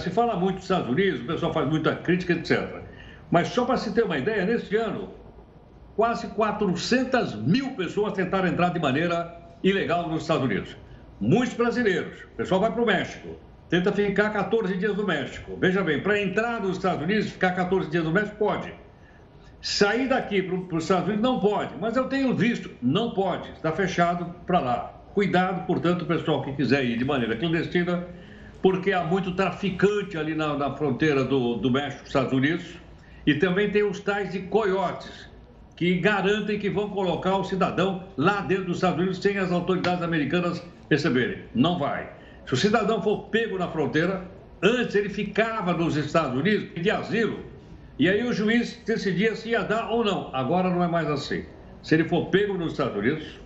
se 0.00 0.10
fala 0.10 0.36
muito 0.36 0.56
dos 0.56 0.64
Estados 0.64 0.90
Unidos, 0.90 1.22
o 1.22 1.24
pessoal 1.24 1.54
faz 1.54 1.66
muita 1.66 1.96
crítica, 1.96 2.34
etc. 2.34 2.82
Mas 3.30 3.48
só 3.48 3.64
para 3.64 3.78
se 3.78 3.94
ter 3.94 4.04
uma 4.04 4.18
ideia, 4.18 4.44
neste 4.44 4.76
ano, 4.76 5.14
quase 5.96 6.26
400 6.26 7.36
mil 7.36 7.70
pessoas 7.70 8.12
tentaram 8.12 8.48
entrar 8.48 8.68
de 8.68 8.78
maneira 8.78 9.34
ilegal 9.62 10.10
nos 10.10 10.20
Estados 10.20 10.44
Unidos. 10.44 10.76
Muitos 11.20 11.54
brasileiros. 11.54 12.22
O 12.32 12.36
pessoal 12.36 12.62
vai 12.62 12.72
para 12.72 12.82
o 12.82 12.86
México, 12.86 13.36
tenta 13.68 13.92
ficar 13.92 14.30
14 14.30 14.76
dias 14.78 14.96
no 14.96 15.06
México. 15.06 15.56
Veja 15.60 15.82
bem, 15.82 16.00
para 16.00 16.20
entrar 16.20 16.62
nos 16.62 16.78
Estados 16.78 17.02
Unidos, 17.02 17.30
ficar 17.30 17.50
14 17.50 17.90
dias 17.90 18.04
no 18.04 18.10
México, 18.10 18.36
pode. 18.36 18.72
Sair 19.60 20.08
daqui 20.08 20.42
para 20.42 20.76
os 20.76 20.84
Estados 20.84 21.04
Unidos 21.04 21.22
não 21.22 21.38
pode, 21.38 21.74
mas 21.78 21.94
eu 21.94 22.04
tenho 22.04 22.34
visto, 22.34 22.70
não 22.80 23.10
pode, 23.10 23.50
está 23.50 23.70
fechado 23.70 24.34
para 24.46 24.58
lá. 24.58 24.94
Cuidado, 25.12 25.66
portanto, 25.66 26.06
pessoal 26.06 26.42
que 26.42 26.52
quiser 26.54 26.82
ir 26.86 26.96
de 26.96 27.04
maneira 27.04 27.36
clandestina, 27.36 28.06
porque 28.62 28.92
há 28.92 29.04
muito 29.04 29.32
traficante 29.32 30.16
ali 30.16 30.34
na, 30.34 30.56
na 30.56 30.74
fronteira 30.74 31.22
do, 31.22 31.56
do 31.56 31.70
México 31.70 32.06
Estados 32.06 32.32
Unidos. 32.32 32.64
E 33.26 33.34
também 33.34 33.70
tem 33.70 33.82
os 33.82 34.00
tais 34.00 34.32
de 34.32 34.38
coiotes, 34.40 35.28
que 35.76 35.98
garantem 35.98 36.58
que 36.58 36.70
vão 36.70 36.88
colocar 36.88 37.36
o 37.36 37.44
cidadão 37.44 38.04
lá 38.16 38.40
dentro 38.40 38.64
dos 38.64 38.76
Estados 38.76 38.98
Unidos 38.98 39.18
sem 39.18 39.36
as 39.36 39.52
autoridades 39.52 40.02
americanas 40.02 40.62
perceberem. 40.90 41.44
Não 41.54 41.78
vai. 41.78 42.10
Se 42.44 42.52
o 42.52 42.56
cidadão 42.56 43.00
for 43.00 43.28
pego 43.28 43.56
na 43.56 43.68
fronteira, 43.68 44.24
antes 44.60 44.94
ele 44.96 45.08
ficava 45.08 45.72
nos 45.72 45.96
Estados 45.96 46.38
Unidos, 46.38 46.68
pedia 46.74 46.98
asilo, 46.98 47.38
e 47.98 48.08
aí 48.08 48.26
o 48.26 48.32
juiz 48.32 48.82
decidia 48.84 49.34
se 49.36 49.50
ia 49.50 49.62
dar 49.62 49.88
ou 49.88 50.04
não. 50.04 50.34
Agora 50.34 50.68
não 50.68 50.82
é 50.82 50.88
mais 50.88 51.08
assim. 51.08 51.44
Se 51.82 51.94
ele 51.94 52.04
for 52.04 52.26
pego 52.26 52.54
nos 52.54 52.72
Estados 52.72 52.96
Unidos, 52.96 53.38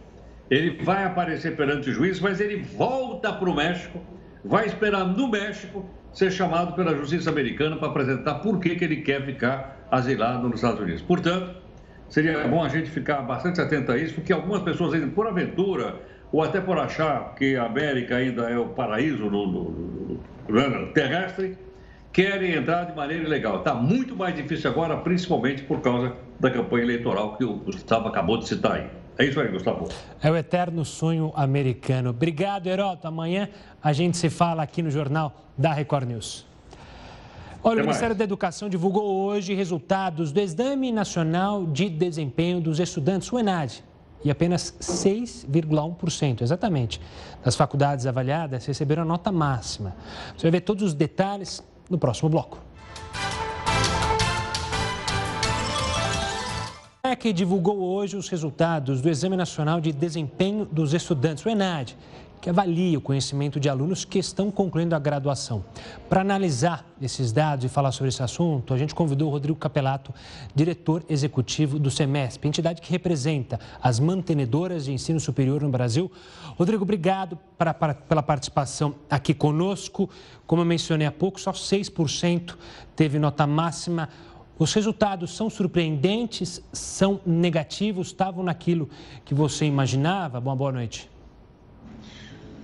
ele 0.50 0.82
vai 0.82 1.04
aparecer 1.04 1.54
perante 1.54 1.90
o 1.90 1.92
juiz, 1.92 2.18
mas 2.18 2.40
ele 2.40 2.62
volta 2.62 3.32
para 3.32 3.48
o 3.48 3.54
México, 3.54 4.00
vai 4.44 4.66
esperar 4.66 5.04
no 5.04 5.28
México 5.28 5.84
ser 6.12 6.30
chamado 6.30 6.74
pela 6.74 6.96
justiça 6.96 7.28
americana 7.28 7.76
para 7.76 7.88
apresentar 7.88 8.36
por 8.36 8.58
que, 8.58 8.74
que 8.76 8.84
ele 8.84 8.96
quer 8.98 9.24
ficar 9.26 9.86
asilado 9.90 10.48
nos 10.48 10.56
Estados 10.56 10.80
Unidos. 10.80 11.02
Portanto, 11.02 11.56
seria 12.08 12.46
bom 12.48 12.62
a 12.62 12.68
gente 12.68 12.88
ficar 12.88 13.20
bastante 13.22 13.60
atento 13.60 13.92
a 13.92 13.98
isso, 13.98 14.14
porque 14.14 14.32
algumas 14.32 14.62
pessoas, 14.62 14.94
ainda 14.94 15.08
por 15.08 15.26
aventura, 15.26 16.00
ou 16.34 16.42
até 16.42 16.60
por 16.60 16.76
achar 16.76 17.32
que 17.36 17.54
a 17.54 17.62
América 17.62 18.16
ainda 18.16 18.50
é 18.50 18.58
o 18.58 18.66
paraíso 18.66 19.30
no, 19.30 19.46
no, 19.46 20.20
no, 20.48 20.86
terrestre, 20.92 21.56
querem 22.12 22.54
entrar 22.54 22.86
de 22.86 22.96
maneira 22.96 23.22
ilegal. 23.22 23.58
Está 23.58 23.72
muito 23.72 24.16
mais 24.16 24.34
difícil 24.34 24.68
agora, 24.68 24.96
principalmente 24.96 25.62
por 25.62 25.80
causa 25.80 26.12
da 26.40 26.50
campanha 26.50 26.82
eleitoral 26.82 27.36
que 27.36 27.44
o 27.44 27.58
Gustavo 27.58 28.08
acabou 28.08 28.36
de 28.36 28.48
citar 28.48 28.72
aí. 28.72 28.86
É 29.16 29.26
isso 29.26 29.38
aí, 29.38 29.46
Gustavo. 29.46 29.88
É 30.20 30.28
o 30.28 30.36
eterno 30.36 30.84
sonho 30.84 31.32
americano. 31.36 32.10
Obrigado, 32.10 32.66
Heroto. 32.66 33.06
Amanhã 33.06 33.48
a 33.80 33.92
gente 33.92 34.16
se 34.16 34.28
fala 34.28 34.64
aqui 34.64 34.82
no 34.82 34.90
Jornal 34.90 35.40
da 35.56 35.72
Record 35.72 36.08
News. 36.08 36.44
Olha, 37.62 37.74
Até 37.74 37.82
o 37.82 37.84
Ministério 37.84 38.08
mais. 38.08 38.18
da 38.18 38.24
Educação 38.24 38.68
divulgou 38.68 39.22
hoje 39.22 39.54
resultados 39.54 40.32
do 40.32 40.40
Exame 40.40 40.90
Nacional 40.90 41.64
de 41.64 41.88
Desempenho 41.88 42.60
dos 42.60 42.80
Estudantes, 42.80 43.32
o 43.32 43.38
ENAD, 43.38 43.84
e 44.24 44.30
apenas 44.30 44.74
6,1%, 44.80 46.40
exatamente, 46.40 47.00
das 47.44 47.54
faculdades 47.54 48.06
avaliadas 48.06 48.64
receberam 48.64 49.02
a 49.02 49.06
nota 49.06 49.30
máxima. 49.30 49.94
Você 50.36 50.44
vai 50.44 50.52
ver 50.52 50.60
todos 50.62 50.82
os 50.82 50.94
detalhes 50.94 51.62
no 51.90 51.98
próximo 51.98 52.30
bloco. 52.30 52.58
O 57.04 57.16
que 57.16 57.32
divulgou 57.32 57.78
hoje 57.78 58.16
os 58.16 58.28
resultados 58.28 59.00
do 59.00 59.08
Exame 59.08 59.36
Nacional 59.36 59.80
de 59.80 59.92
Desempenho 59.92 60.64
dos 60.64 60.92
Estudantes, 60.92 61.44
o 61.44 61.48
ENAD, 61.48 61.96
que 62.44 62.50
avalia 62.50 62.98
o 62.98 63.00
conhecimento 63.00 63.58
de 63.58 63.70
alunos 63.70 64.04
que 64.04 64.18
estão 64.18 64.50
concluindo 64.50 64.94
a 64.94 64.98
graduação. 64.98 65.64
Para 66.10 66.20
analisar 66.20 66.84
esses 67.00 67.32
dados 67.32 67.64
e 67.64 67.70
falar 67.70 67.90
sobre 67.90 68.10
esse 68.10 68.22
assunto, 68.22 68.74
a 68.74 68.76
gente 68.76 68.94
convidou 68.94 69.28
o 69.28 69.30
Rodrigo 69.30 69.58
Capelato, 69.58 70.12
diretor 70.54 71.02
executivo 71.08 71.78
do 71.78 71.90
SEMESP, 71.90 72.46
entidade 72.46 72.82
que 72.82 72.90
representa 72.90 73.58
as 73.82 73.98
mantenedoras 73.98 74.84
de 74.84 74.92
ensino 74.92 75.18
superior 75.18 75.62
no 75.62 75.70
Brasil. 75.70 76.12
Rodrigo, 76.58 76.82
obrigado 76.82 77.38
para, 77.56 77.72
para, 77.72 77.94
pela 77.94 78.22
participação 78.22 78.94
aqui 79.08 79.32
conosco. 79.32 80.10
Como 80.46 80.60
eu 80.60 80.66
mencionei 80.66 81.06
há 81.06 81.12
pouco, 81.12 81.40
só 81.40 81.50
6% 81.50 82.58
teve 82.94 83.18
nota 83.18 83.46
máxima. 83.46 84.10
Os 84.58 84.74
resultados 84.74 85.34
são 85.34 85.48
surpreendentes, 85.48 86.62
são 86.74 87.22
negativos, 87.24 88.08
estavam 88.08 88.44
naquilo 88.44 88.90
que 89.24 89.32
você 89.32 89.64
imaginava? 89.64 90.38
Bom, 90.42 90.54
boa 90.54 90.72
noite. 90.72 91.13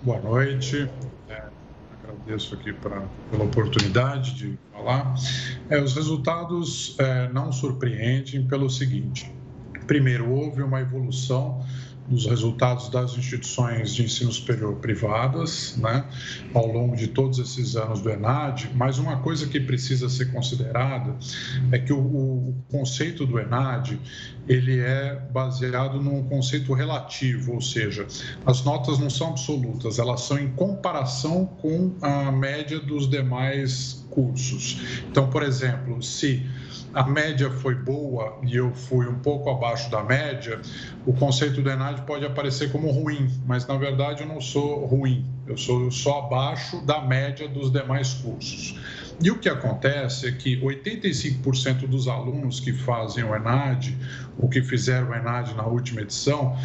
Boa 0.03 0.19
noite. 0.19 0.89
É, 1.29 1.51
agradeço 1.91 2.55
aqui 2.55 2.73
pra, 2.73 3.07
pela 3.29 3.45
oportunidade 3.45 4.35
de 4.35 4.59
falar. 4.73 5.15
É, 5.69 5.79
os 5.83 5.95
resultados 5.95 6.99
é, 6.99 7.29
não 7.31 7.53
surpreendem 7.53 8.49
pelo 8.49 8.71
seguinte: 8.71 9.31
primeiro, 9.87 10.31
houve 10.31 10.63
uma 10.63 10.81
evolução 10.81 11.61
dos 12.09 12.27
resultados 12.27 12.89
das 12.89 13.17
instituições 13.17 13.95
de 13.95 14.05
ensino 14.05 14.33
superior 14.33 14.77
privadas, 14.77 15.77
né, 15.77 16.05
ao 16.53 16.67
longo 16.67 16.97
de 16.97 17.09
todos 17.09 17.39
esses 17.39 17.77
anos 17.77 18.01
do 18.01 18.11
ENAD, 18.11 18.71
mas 18.75 18.99
uma 18.99 19.19
coisa 19.19 19.47
que 19.47 19.61
precisa 19.61 20.09
ser 20.09 20.33
considerada 20.33 21.17
é 21.71 21.79
que 21.79 21.93
o, 21.93 22.01
o 22.01 22.55
conceito 22.71 23.25
do 23.25 23.39
ENAD, 23.39 23.99
ele 24.49 24.79
é 24.81 25.15
baseado 25.33 26.03
num 26.03 26.25
conceito 26.25 26.73
relativo, 26.73 27.55
ou 27.55 27.61
seja, 27.61 28.07
as 28.45 28.65
notas 28.65 28.99
não 28.99 29.11
são 29.11 29.29
absolutas, 29.29 29.99
elas 29.99 30.23
são 30.23 30.39
em 30.39 30.49
comparação 30.49 31.47
com 31.47 31.95
a 32.03 32.33
média 32.33 32.81
dos 32.81 33.09
demais 33.09 34.05
cursos. 34.11 34.81
Então, 35.09 35.31
por 35.31 35.43
exemplo, 35.43 36.03
se 36.03 36.45
a 36.93 37.05
média 37.05 37.51
foi 37.51 37.75
boa 37.75 38.39
e 38.43 38.57
eu 38.57 38.73
fui 38.75 39.07
um 39.07 39.19
pouco 39.19 39.51
abaixo 39.51 39.91
da 39.91 40.03
média, 40.03 40.61
o 41.07 41.13
conceito 41.13 41.63
do 41.63 41.71
ENAD 41.71 42.03
pode 42.03 42.25
aparecer 42.25 42.73
como 42.73 42.91
ruim, 42.91 43.31
mas 43.47 43.67
na 43.67 43.77
verdade 43.77 44.23
eu 44.23 44.27
não 44.27 44.41
sou 44.41 44.87
ruim, 44.87 45.25
eu 45.47 45.57
sou 45.57 45.91
só 45.91 46.21
abaixo 46.21 46.81
da 46.85 47.01
média 47.01 47.49
dos 47.49 47.71
demais 47.71 48.15
cursos. 48.15 48.79
E 49.23 49.31
o 49.31 49.39
que 49.39 49.51
acontece 49.51 50.27
é 50.27 50.33
que 50.33 50.59
85% 50.61 51.87
dos 51.87 52.09
alunos 52.09 52.59
que 52.59 52.73
fazem 52.73 53.23
o 53.23 53.37
ENAD, 53.37 53.97
ou 54.39 54.49
que 54.49 54.63
fizeram 54.63 55.11
o 55.11 55.15
ENAD 55.15 55.55
na 55.55 55.67
última 55.67 56.01
edição, 56.01 56.57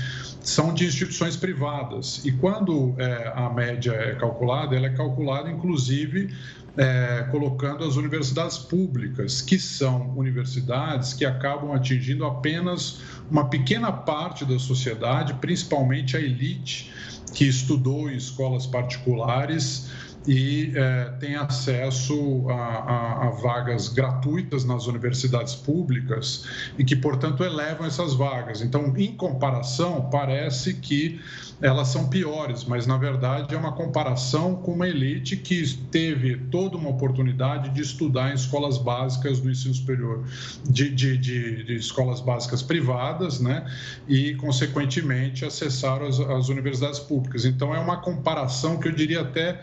são 0.41 0.73
de 0.73 0.85
instituições 0.85 1.35
privadas. 1.35 2.23
E 2.23 2.31
quando 2.31 2.95
é, 2.97 3.33
a 3.35 3.49
média 3.49 3.91
é 3.91 4.15
calculada, 4.15 4.75
ela 4.75 4.87
é 4.87 4.91
calculada 4.91 5.51
inclusive 5.51 6.33
é, 6.77 7.27
colocando 7.31 7.83
as 7.83 7.95
universidades 7.95 8.57
públicas, 8.57 9.41
que 9.41 9.57
são 9.57 10.09
universidades 10.17 11.13
que 11.13 11.25
acabam 11.25 11.73
atingindo 11.73 12.25
apenas 12.25 12.99
uma 13.29 13.49
pequena 13.49 13.91
parte 13.91 14.45
da 14.45 14.59
sociedade, 14.59 15.33
principalmente 15.35 16.17
a 16.17 16.19
elite 16.19 16.91
que 17.33 17.45
estudou 17.45 18.09
em 18.09 18.15
escolas 18.15 18.65
particulares 18.65 19.89
e 20.27 20.71
é, 20.75 21.13
tem 21.19 21.35
acesso 21.35 22.45
a, 22.49 22.53
a, 22.53 23.27
a, 23.27 23.29
vagas 23.29 23.89
gratuitas 23.89 24.65
nas 24.65 24.87
universidades 24.87 25.55
públicas 25.55 26.45
e 26.77 26.83
que, 26.83 26.95
portanto, 26.95 27.43
elevam 27.43 27.85
essas 27.85 28.13
vagas. 28.13 28.61
Então, 28.61 28.93
em 28.97 29.15
comparação, 29.15 30.09
parece 30.09 30.75
que 30.75 31.19
elas 31.61 31.87
são 31.87 32.09
piores, 32.09 32.65
mas 32.65 32.85
na 32.85 32.97
verdade 32.97 33.55
é 33.55 33.57
uma 33.57 33.71
comparação 33.71 34.55
com 34.55 34.73
uma 34.73 34.87
elite 34.87 35.37
que 35.37 35.65
teve 35.89 36.37
toda 36.51 36.75
uma 36.75 36.89
oportunidade 36.89 37.69
de 37.69 37.81
estudar 37.81 38.31
em 38.31 38.35
escolas 38.35 38.77
básicas 38.77 39.39
do 39.39 39.49
ensino 39.49 39.73
superior, 39.73 40.25
de, 40.69 40.89
de, 40.89 41.17
de, 41.17 41.63
de 41.63 41.75
escolas 41.75 42.19
básicas 42.19 42.61
privadas, 42.61 43.39
né? 43.39 43.65
E, 44.07 44.35
consequentemente, 44.35 45.45
acessaram 45.45 46.07
as, 46.07 46.19
as 46.19 46.49
universidades 46.49 46.99
públicas. 46.99 47.45
Então, 47.45 47.73
é 47.73 47.79
uma 47.79 47.97
comparação 47.97 48.77
que 48.77 48.87
eu 48.87 48.91
diria 48.91 49.21
até 49.21 49.61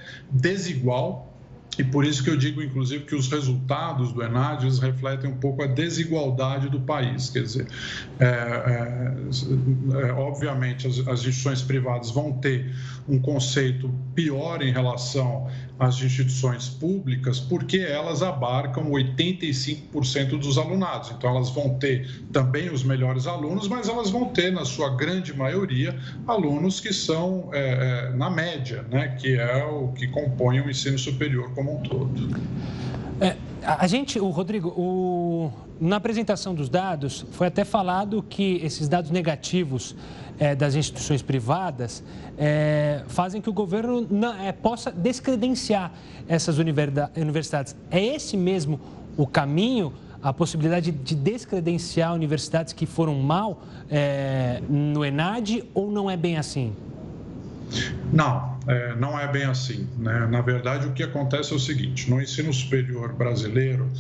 desigual 0.53 1.33
e 1.79 1.85
por 1.85 2.05
isso 2.05 2.23
que 2.23 2.29
eu 2.29 2.37
digo, 2.37 2.63
inclusive, 2.63 3.05
que 3.05 3.15
os 3.15 3.31
resultados 3.31 4.13
do 4.13 4.23
Enad 4.23 4.63
refletem 4.79 5.31
um 5.31 5.37
pouco 5.37 5.63
a 5.63 5.67
desigualdade 5.67 6.69
do 6.69 6.79
país. 6.81 7.31
Quer 7.31 7.43
dizer, 7.43 7.67
é, 8.21 8.27
é, 8.27 9.15
é, 10.09 10.13
obviamente, 10.13 10.87
as, 10.87 10.99
as, 11.09 11.21
instituições 11.21 11.63
privadas 11.63 12.11
vão 12.11 12.35
ter 12.35 12.75
um 13.09 13.19
conceito 13.19 13.91
pior 14.15 14.61
em 14.61 14.71
relação 14.71 15.49
às 15.83 16.01
instituições 16.01 16.69
públicas, 16.69 17.41
porque 17.41 17.79
elas 17.79 18.23
abarcam 18.23 18.91
85% 18.91 20.39
dos 20.39 20.57
alunados. 20.57 21.11
Então, 21.11 21.31
elas 21.31 21.51
vão 21.51 21.75
ter 21.79 22.25
também 22.33 22.71
os 22.71 22.85
melhores 22.85 23.27
alunos, 23.27 23.67
mas 23.67 23.89
elas 23.89 24.11
vão 24.11 24.27
ter, 24.27 24.53
na 24.53 24.65
sua 24.65 24.97
grande 24.97 25.37
maioria, 25.37 25.99
alunos 26.27 26.79
que 26.79 26.93
são 26.93 27.51
é, 27.53 28.11
é, 28.11 28.17
na 28.17 28.31
média, 28.31 28.85
né, 28.91 29.17
que 29.21 29.37
é 29.37 29.65
o 29.65 29.89
que 29.89 30.07
compõe 30.07 30.61
o 30.61 30.71
ensino 30.71 30.99
superior 30.99 31.53
como 31.55 31.79
um 31.79 31.83
todo. 31.83 32.41
É, 33.21 33.37
a 33.65 33.87
gente, 33.87 34.19
o 34.19 34.31
Rodrigo, 34.31 34.69
o, 34.71 35.51
na 35.81 35.97
apresentação 35.97 36.55
dos 36.55 36.69
dados, 36.69 37.25
foi 37.33 37.47
até 37.47 37.65
falado 37.65 38.23
que 38.29 38.61
esses 38.63 38.89
dados 38.89 39.11
negativos 39.11 39.95
é, 40.39 40.55
das 40.55 40.75
instituições 40.75 41.23
privadas 41.23 42.03
é, 42.37 43.03
fazem 43.07 43.41
que 43.41 43.49
o 43.49 43.53
governo 43.53 44.07
não, 44.11 44.35
é, 44.41 44.51
possa 44.53 44.91
descredenciar 44.91 45.93
essas 46.29 46.59
universidades. 46.59 47.77
É 47.91 48.05
esse 48.05 48.37
mesmo 48.37 48.81
o 49.17 49.27
caminho? 49.27 49.93
A 50.23 50.33
possibilidade 50.33 50.93
de 50.93 51.15
descredenciar 51.17 52.15
universidades 52.15 52.73
que 52.73 52.87
foram 52.87 53.17
mal 53.17 53.61
é, 53.91 54.63
no 54.69 55.05
ENAD 55.05 55.65
ou 55.75 55.91
não 55.91 56.09
é 56.09 56.17
bem 56.17 56.39
assim? 56.39 56.73
Não, 58.13 58.59
é, 58.67 58.95
não 58.97 59.19
é 59.19 59.27
bem 59.31 59.45
assim. 59.45 59.89
Né? 59.99 60.27
Na 60.31 60.41
verdade, 60.41 60.87
o 60.87 60.93
que 60.93 61.03
acontece 61.03 61.53
é 61.53 61.57
o 61.57 61.59
seguinte: 61.59 62.11
no 62.11 62.21
ensino 62.21 62.53
superior 62.53 63.13
brasileiro, 63.13 63.91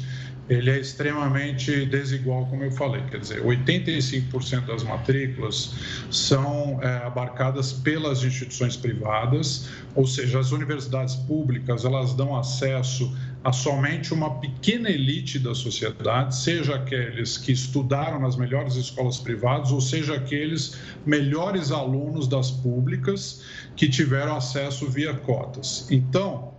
ele 0.48 0.70
é 0.70 0.78
extremamente 0.78 1.86
desigual, 1.86 2.46
como 2.46 2.64
eu 2.64 2.70
falei. 2.72 3.02
Quer 3.10 3.20
dizer, 3.20 3.42
85% 3.42 4.66
das 4.66 4.82
matrículas 4.82 5.74
são 6.10 6.78
é, 6.82 7.06
abarcadas 7.06 7.72
pelas 7.72 8.22
instituições 8.22 8.76
privadas, 8.76 9.68
ou 9.94 10.06
seja, 10.06 10.40
as 10.40 10.52
universidades 10.52 11.14
públicas 11.14 11.84
elas 11.84 12.14
dão 12.14 12.36
acesso 12.36 13.16
a 13.44 13.52
somente 13.52 14.14
uma 14.14 14.38
pequena 14.38 14.88
elite 14.88 15.38
da 15.38 15.54
sociedade, 15.54 16.36
seja 16.36 16.76
aqueles 16.76 17.36
que 17.36 17.50
estudaram 17.52 18.20
nas 18.20 18.36
melhores 18.36 18.76
escolas 18.76 19.18
privadas, 19.18 19.72
ou 19.72 19.80
seja 19.80 20.14
aqueles 20.14 20.76
melhores 21.04 21.72
alunos 21.72 22.28
das 22.28 22.50
públicas 22.50 23.42
que 23.74 23.88
tiveram 23.88 24.36
acesso 24.36 24.88
via 24.88 25.14
cotas. 25.14 25.90
Então, 25.90 26.52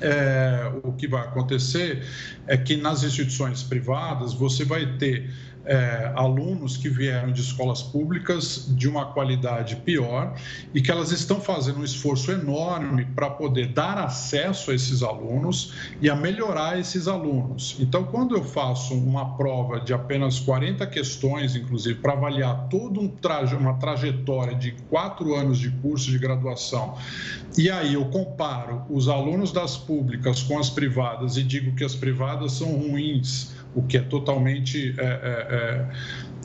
é, 0.00 0.70
o 0.82 0.92
que 0.92 1.08
vai 1.08 1.22
acontecer 1.22 2.04
é 2.46 2.56
que 2.56 2.76
nas 2.76 3.02
instituições 3.02 3.62
privadas 3.62 4.34
você 4.34 4.64
vai 4.64 4.86
ter 4.98 5.30
é, 5.68 6.10
alunos 6.16 6.78
que 6.78 6.88
vieram 6.88 7.30
de 7.30 7.42
escolas 7.42 7.82
públicas 7.82 8.66
de 8.70 8.88
uma 8.88 9.12
qualidade 9.12 9.76
pior 9.76 10.34
e 10.74 10.80
que 10.80 10.90
elas 10.90 11.12
estão 11.12 11.40
fazendo 11.40 11.80
um 11.80 11.84
esforço 11.84 12.32
enorme 12.32 13.04
para 13.04 13.28
poder 13.28 13.68
dar 13.68 13.98
acesso 13.98 14.70
a 14.70 14.74
esses 14.74 15.02
alunos 15.02 15.74
e 16.00 16.08
a 16.08 16.16
melhorar 16.16 16.80
esses 16.80 17.06
alunos. 17.06 17.76
Então, 17.78 18.04
quando 18.04 18.34
eu 18.34 18.42
faço 18.42 18.94
uma 18.94 19.36
prova 19.36 19.78
de 19.78 19.92
apenas 19.92 20.40
40 20.40 20.86
questões, 20.86 21.54
inclusive, 21.54 22.00
para 22.00 22.14
avaliar 22.14 22.68
toda 22.70 22.98
um 22.98 23.08
traje, 23.08 23.54
uma 23.54 23.74
trajetória 23.74 24.54
de 24.54 24.72
quatro 24.88 25.34
anos 25.34 25.58
de 25.58 25.70
curso 25.70 26.10
de 26.10 26.18
graduação, 26.18 26.96
e 27.58 27.70
aí 27.70 27.94
eu 27.94 28.06
comparo 28.06 28.82
os 28.88 29.08
alunos 29.08 29.52
das 29.52 29.76
públicas 29.76 30.42
com 30.42 30.58
as 30.58 30.70
privadas 30.70 31.36
e 31.36 31.42
digo 31.42 31.74
que 31.74 31.84
as 31.84 31.94
privadas 31.94 32.52
são 32.52 32.68
ruins 32.68 33.57
o 33.78 33.82
que 33.82 33.96
é 33.96 34.00
totalmente 34.00 34.94
é, 34.98 35.86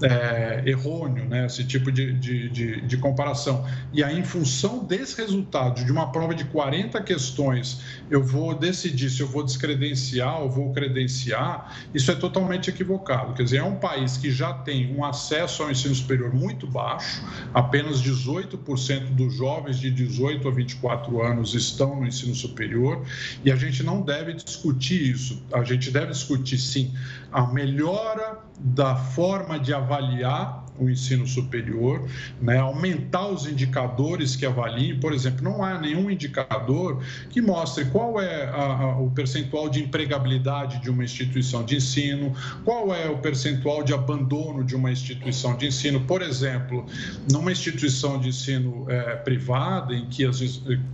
é, 0.01 0.63
errôneo, 0.65 1.25
né? 1.25 1.45
esse 1.45 1.63
tipo 1.63 1.91
de, 1.91 2.13
de, 2.13 2.49
de, 2.49 2.81
de, 2.81 2.97
comparação. 2.97 3.65
E 3.91 4.03
aí, 4.03 4.19
em 4.19 4.23
função 4.23 4.83
desse 4.83 5.17
resultado, 5.17 5.83
de 5.83 5.91
uma 5.91 6.11
prova 6.11 6.33
de 6.33 6.45
40 6.45 7.01
questões, 7.01 7.81
eu 8.09 8.23
vou 8.23 8.55
decidir 8.55 9.09
se 9.09 9.21
eu 9.21 9.27
vou 9.27 9.43
descredenciar 9.43 10.41
ou 10.41 10.49
vou 10.49 10.73
credenciar, 10.73 11.77
isso 11.93 12.11
é 12.11 12.15
totalmente 12.15 12.69
equivocado. 12.69 13.33
Quer 13.33 13.43
dizer, 13.43 13.57
é 13.57 13.63
um 13.63 13.75
país 13.75 14.17
que 14.17 14.31
já 14.31 14.53
tem 14.53 14.95
um 14.95 15.05
acesso 15.05 15.63
ao 15.63 15.71
ensino 15.71 15.93
superior 15.93 16.33
muito 16.33 16.65
baixo, 16.65 17.23
apenas 17.53 18.01
18% 18.01 19.11
dos 19.11 19.35
jovens 19.35 19.77
de 19.77 19.91
18 19.91 20.47
a 20.47 20.51
24 20.51 21.21
anos 21.21 21.53
estão 21.53 21.95
no 21.99 22.07
ensino 22.07 22.33
superior, 22.33 23.05
e 23.43 23.51
a 23.51 23.55
gente 23.55 23.83
não 23.83 24.01
deve 24.01 24.33
discutir 24.33 25.11
isso, 25.11 25.41
a 25.53 25.63
gente 25.63 25.91
deve 25.91 26.11
discutir 26.11 26.57
sim 26.57 26.93
a 27.31 27.47
melhora 27.47 28.37
da 28.59 28.95
forma 28.95 29.59
de 29.59 29.73
avaliar 29.73 30.62
o 30.79 30.89
ensino 30.89 31.27
superior, 31.27 32.07
né? 32.41 32.57
aumentar 32.57 33.27
os 33.27 33.45
indicadores 33.45 34.35
que 34.35 34.45
avaliem. 34.45 34.99
Por 34.99 35.13
exemplo, 35.13 35.43
não 35.43 35.63
há 35.63 35.79
nenhum 35.79 36.09
indicador 36.09 37.01
que 37.29 37.41
mostre 37.41 37.85
qual 37.85 38.19
é 38.21 38.45
a, 38.45 38.63
a, 38.63 38.99
o 38.99 39.11
percentual 39.11 39.69
de 39.69 39.83
empregabilidade 39.83 40.81
de 40.81 40.89
uma 40.89 41.03
instituição 41.03 41.63
de 41.63 41.75
ensino, 41.75 42.33
qual 42.63 42.93
é 42.93 43.09
o 43.09 43.17
percentual 43.17 43.83
de 43.83 43.93
abandono 43.93 44.63
de 44.63 44.75
uma 44.75 44.91
instituição 44.91 45.55
de 45.55 45.67
ensino. 45.67 46.01
Por 46.01 46.21
exemplo, 46.21 46.85
numa 47.31 47.51
instituição 47.51 48.19
de 48.19 48.29
ensino 48.29 48.85
é, 48.89 49.15
privada, 49.15 49.93
em 49.93 50.05
que, 50.07 50.25
as, 50.25 50.39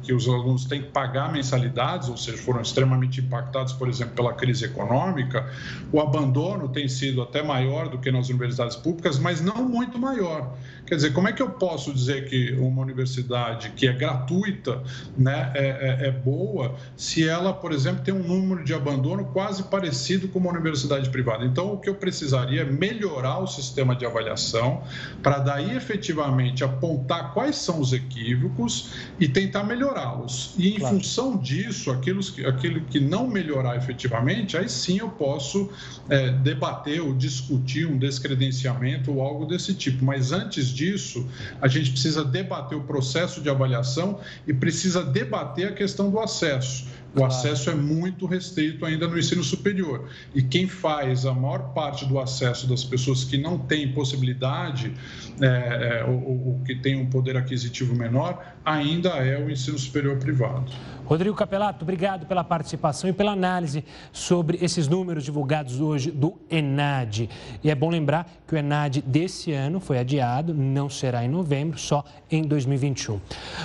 que 0.04 0.14
os 0.14 0.28
alunos 0.28 0.66
têm 0.66 0.82
que 0.82 0.90
pagar 0.90 1.32
mensalidades, 1.32 2.10
ou 2.10 2.18
seja, 2.18 2.38
foram 2.38 2.62
extremamente 2.62 3.22
impactados, 3.22 3.74
por 3.74 3.88
exemplo, 3.88 4.16
pela 4.16 4.34
crise 4.34 4.66
econômica, 4.66 5.50
o 5.92 6.00
abandono 6.00 6.68
tem 6.70 6.88
sido 6.88 7.22
até 7.22 7.42
maior 7.42 7.90
do 7.90 7.98
que 7.98 8.12
nas 8.12 8.30
universidades 8.30 8.76
públicas, 8.76 9.18
mas 9.18 9.42
não 9.42 9.69
muito 9.70 9.98
maior. 10.00 10.58
Quer 10.90 10.96
dizer, 10.96 11.14
como 11.14 11.28
é 11.28 11.32
que 11.32 11.40
eu 11.40 11.52
posso 11.52 11.94
dizer 11.94 12.28
que 12.28 12.54
uma 12.54 12.82
universidade 12.82 13.70
que 13.76 13.88
é 13.88 13.94
gratuita 13.94 14.82
né, 15.16 15.52
é, 15.54 15.68
é, 15.68 16.08
é 16.08 16.12
boa 16.12 16.74
se 16.98 17.28
ela, 17.28 17.54
por 17.54 17.72
exemplo, 17.72 18.04
tem 18.04 18.12
um 18.12 18.24
número 18.24 18.64
de 18.64 18.74
abandono 18.74 19.26
quase 19.26 19.62
parecido 19.62 20.28
com 20.30 20.40
uma 20.40 20.50
universidade 20.50 21.08
privada? 21.12 21.46
Então, 21.46 21.74
o 21.74 21.78
que 21.78 21.88
eu 21.88 21.94
precisaria 21.94 22.62
é 22.62 22.66
melhorar 22.66 23.38
o 23.38 23.46
sistema 23.46 23.96
de 23.96 24.04
avaliação 24.04 24.82
para 25.22 25.38
daí 25.38 25.78
efetivamente 25.78 26.64
apontar 26.64 27.36
quais 27.36 27.58
são 27.58 27.80
os 27.80 27.94
equívocos 27.94 28.94
e 29.20 29.28
tentar 29.28 29.66
melhorá-los. 29.66 30.56
E 30.58 30.70
em 30.70 30.80
claro. 30.80 30.96
função 30.96 31.38
disso, 31.38 31.92
aquilo, 31.92 32.22
aquilo 32.48 32.82
que 32.82 33.00
não 33.00 33.28
melhorar 33.28 33.78
efetivamente, 33.78 34.58
aí 34.58 34.68
sim 34.68 34.98
eu 34.98 35.10
posso 35.10 35.70
é, 36.10 36.32
debater 36.32 37.00
ou 37.00 37.14
discutir 37.14 37.86
um 37.86 37.96
descredenciamento 37.96 39.14
ou 39.14 39.22
algo 39.22 39.46
desse 39.46 39.76
tipo. 39.76 40.04
Mas 40.04 40.32
antes 40.32 40.79
disso, 40.80 41.28
a 41.62 41.68
gente 41.68 41.92
precisa 41.92 42.24
debater 42.24 42.78
o 42.78 42.84
processo 42.84 43.42
de 43.42 43.50
avaliação 43.50 44.20
e 44.48 44.54
precisa 44.54 45.04
debater 45.04 45.68
a 45.68 45.74
questão 45.74 46.10
do 46.10 46.20
acesso. 46.20 46.88
O 47.14 47.18
claro. 47.18 47.34
acesso 47.34 47.70
é 47.70 47.76
muito 47.76 48.26
restrito 48.26 48.86
ainda 48.86 49.08
no 49.08 49.18
ensino 49.18 49.44
superior. 49.44 50.10
E 50.34 50.42
quem 50.42 50.68
faz 50.68 51.26
a 51.26 51.34
maior 51.34 51.74
parte 51.74 52.06
do 52.06 52.20
acesso 52.20 52.68
das 52.68 52.84
pessoas 52.84 53.24
que 53.24 53.38
não 53.38 53.58
têm 53.58 53.92
possibilidade 53.92 54.94
é, 55.42 55.46
é, 55.46 56.06
ou, 56.06 56.48
ou 56.48 56.62
que 56.66 56.76
têm 56.76 56.98
um 56.98 57.08
poder 57.08 57.36
aquisitivo 57.36 57.96
menor 57.96 58.56
ainda 58.64 59.10
é 59.10 59.44
o 59.44 59.50
ensino 59.50 59.78
superior 59.78 60.18
privado. 60.18 60.72
Rodrigo 61.10 61.36
Capelato, 61.36 61.84
obrigado 61.84 62.28
pela 62.28 62.44
participação 62.44 63.10
e 63.10 63.14
pela 63.14 63.32
análise 63.32 63.84
sobre 64.12 64.60
esses 64.62 64.88
números 64.88 65.24
divulgados 65.24 65.82
hoje 65.82 66.12
do 66.12 66.38
ENAD. 66.52 67.28
E 67.64 67.72
é 67.72 67.74
bom 67.74 67.90
lembrar 67.90 68.30
que 68.48 68.54
o 68.54 68.58
ENAD 68.58 69.02
desse 69.02 69.52
ano 69.52 69.80
foi 69.80 69.98
adiado, 69.98 70.54
não 70.54 70.88
será 70.88 71.26
em 71.26 71.28
novembro, 71.28 71.80
só 71.80 72.06
em 72.30 72.44
2021. 72.44 73.20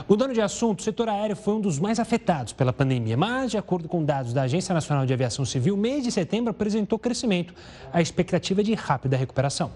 Mudando 0.09 0.33
de 0.33 0.41
assunto, 0.41 0.81
o 0.81 0.83
setor 0.83 1.11
aéreo 1.11 1.37
foi 1.37 1.53
um 1.53 1.61
dos 1.61 1.79
mais 1.79 2.01
afetados 2.01 2.55
pela 2.55 2.73
pandemia, 2.73 3.15
mas, 3.15 3.34
de 3.47 3.59
acordo 3.59 3.89
com 3.89 4.05
dados 4.05 4.33
da 4.33 4.43
Agência 4.43 4.73
Nacional 4.73 5.05
de 5.05 5.13
Aviação 5.13 5.45
Civil, 5.45 5.77
mês 5.77 6.03
de 6.05 6.11
setembro 6.11 6.51
apresentou 6.51 6.99
crescimento. 6.99 7.55
A 7.93 8.01
expectativa 8.01 8.61
é 8.61 8.65
de 8.65 8.75
rápida 8.75 9.17
recuperação. 9.17 9.71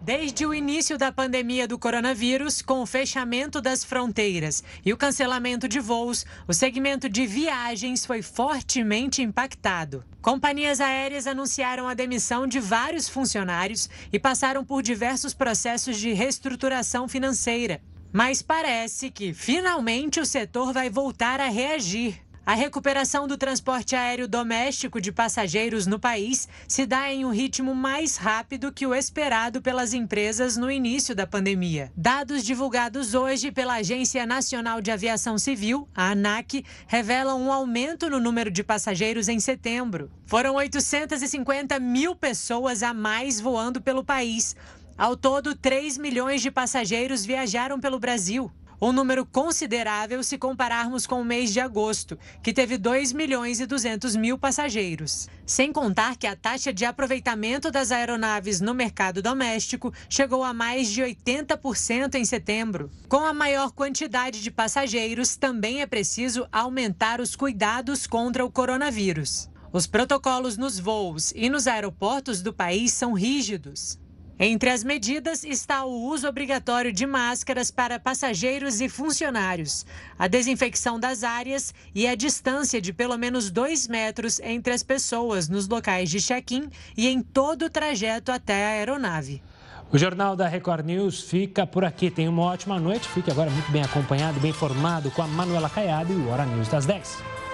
Desde 0.00 0.46
o 0.46 0.54
início 0.54 0.96
da 0.96 1.10
pandemia 1.10 1.66
do 1.66 1.76
coronavírus, 1.76 2.62
com 2.62 2.80
o 2.80 2.86
fechamento 2.86 3.60
das 3.60 3.82
fronteiras 3.82 4.62
e 4.84 4.92
o 4.92 4.96
cancelamento 4.96 5.68
de 5.68 5.80
voos, 5.80 6.24
o 6.46 6.54
segmento 6.54 7.08
de 7.08 7.26
viagens 7.26 8.06
foi 8.06 8.22
fortemente 8.22 9.22
impactado. 9.22 10.04
Companhias 10.22 10.80
aéreas 10.80 11.26
anunciaram 11.26 11.88
a 11.88 11.94
demissão 11.94 12.46
de 12.46 12.60
vários 12.60 13.08
funcionários 13.08 13.90
e 14.12 14.20
passaram 14.20 14.64
por 14.64 14.82
diversos 14.82 15.34
processos 15.34 15.98
de 15.98 16.12
reestruturação 16.12 17.08
financeira. 17.08 17.80
Mas 18.12 18.40
parece 18.40 19.10
que, 19.10 19.34
finalmente, 19.34 20.20
o 20.20 20.24
setor 20.24 20.72
vai 20.72 20.88
voltar 20.88 21.40
a 21.40 21.48
reagir. 21.48 22.27
A 22.48 22.54
recuperação 22.54 23.28
do 23.28 23.36
transporte 23.36 23.94
aéreo 23.94 24.26
doméstico 24.26 25.02
de 25.02 25.12
passageiros 25.12 25.86
no 25.86 25.98
país 25.98 26.48
se 26.66 26.86
dá 26.86 27.12
em 27.12 27.22
um 27.22 27.30
ritmo 27.30 27.74
mais 27.74 28.16
rápido 28.16 28.72
que 28.72 28.86
o 28.86 28.94
esperado 28.94 29.60
pelas 29.60 29.92
empresas 29.92 30.56
no 30.56 30.70
início 30.70 31.14
da 31.14 31.26
pandemia. 31.26 31.92
Dados 31.94 32.42
divulgados 32.42 33.12
hoje 33.12 33.52
pela 33.52 33.74
Agência 33.74 34.24
Nacional 34.24 34.80
de 34.80 34.90
Aviação 34.90 35.36
Civil, 35.36 35.86
a 35.94 36.12
ANAC, 36.12 36.64
revelam 36.86 37.38
um 37.38 37.52
aumento 37.52 38.08
no 38.08 38.18
número 38.18 38.50
de 38.50 38.64
passageiros 38.64 39.28
em 39.28 39.38
setembro. 39.38 40.10
Foram 40.24 40.54
850 40.54 41.78
mil 41.78 42.16
pessoas 42.16 42.82
a 42.82 42.94
mais 42.94 43.38
voando 43.38 43.78
pelo 43.78 44.02
país. 44.02 44.56
Ao 44.96 45.14
todo, 45.14 45.54
3 45.54 45.98
milhões 45.98 46.40
de 46.40 46.50
passageiros 46.50 47.26
viajaram 47.26 47.78
pelo 47.78 47.98
Brasil 47.98 48.50
um 48.80 48.92
número 48.92 49.26
considerável 49.26 50.22
se 50.22 50.38
compararmos 50.38 51.06
com 51.06 51.20
o 51.20 51.24
mês 51.24 51.52
de 51.52 51.60
agosto, 51.60 52.18
que 52.42 52.52
teve 52.52 52.78
2 52.78 53.12
milhões 53.12 53.60
e 53.60 53.66
200 53.66 54.16
mil 54.16 54.38
passageiros. 54.38 55.28
Sem 55.44 55.72
contar 55.72 56.16
que 56.16 56.26
a 56.26 56.36
taxa 56.36 56.72
de 56.72 56.84
aproveitamento 56.84 57.70
das 57.70 57.90
aeronaves 57.90 58.60
no 58.60 58.74
mercado 58.74 59.20
doméstico 59.22 59.92
chegou 60.08 60.44
a 60.44 60.54
mais 60.54 60.88
de 60.88 61.02
80% 61.02 62.14
em 62.14 62.24
setembro. 62.24 62.90
Com 63.08 63.24
a 63.24 63.34
maior 63.34 63.72
quantidade 63.72 64.42
de 64.42 64.50
passageiros, 64.50 65.36
também 65.36 65.80
é 65.80 65.86
preciso 65.86 66.46
aumentar 66.52 67.20
os 67.20 67.34
cuidados 67.34 68.06
contra 68.06 68.44
o 68.44 68.50
coronavírus. 68.50 69.48
Os 69.72 69.86
protocolos 69.86 70.56
nos 70.56 70.78
voos 70.78 71.32
e 71.36 71.50
nos 71.50 71.66
aeroportos 71.66 72.40
do 72.40 72.52
país 72.52 72.92
são 72.92 73.12
rígidos. 73.12 73.98
Entre 74.40 74.70
as 74.70 74.84
medidas 74.84 75.42
está 75.42 75.84
o 75.84 75.90
uso 75.90 76.28
obrigatório 76.28 76.92
de 76.92 77.04
máscaras 77.04 77.72
para 77.72 77.98
passageiros 77.98 78.80
e 78.80 78.88
funcionários, 78.88 79.84
a 80.16 80.28
desinfecção 80.28 81.00
das 81.00 81.24
áreas 81.24 81.74
e 81.92 82.06
a 82.06 82.14
distância 82.14 82.80
de 82.80 82.92
pelo 82.92 83.18
menos 83.18 83.50
dois 83.50 83.88
metros 83.88 84.38
entre 84.38 84.72
as 84.72 84.84
pessoas 84.84 85.48
nos 85.48 85.66
locais 85.66 86.08
de 86.08 86.20
check-in 86.20 86.70
e 86.96 87.08
em 87.08 87.20
todo 87.20 87.64
o 87.64 87.70
trajeto 87.70 88.30
até 88.30 88.64
a 88.64 88.68
aeronave. 88.70 89.42
O 89.90 89.98
Jornal 89.98 90.36
da 90.36 90.46
Record 90.46 90.86
News 90.86 91.22
fica 91.22 91.66
por 91.66 91.84
aqui. 91.84 92.10
Tenha 92.10 92.30
uma 92.30 92.42
ótima 92.42 92.78
noite. 92.78 93.08
Fique 93.08 93.30
agora 93.30 93.50
muito 93.50 93.72
bem 93.72 93.82
acompanhado, 93.82 94.38
bem 94.38 94.50
informado 94.50 95.10
com 95.10 95.22
a 95.22 95.26
Manuela 95.26 95.70
Caiado 95.70 96.12
e 96.12 96.16
o 96.16 96.28
Hora 96.28 96.44
News 96.44 96.68
das 96.68 96.84
10. 96.84 97.47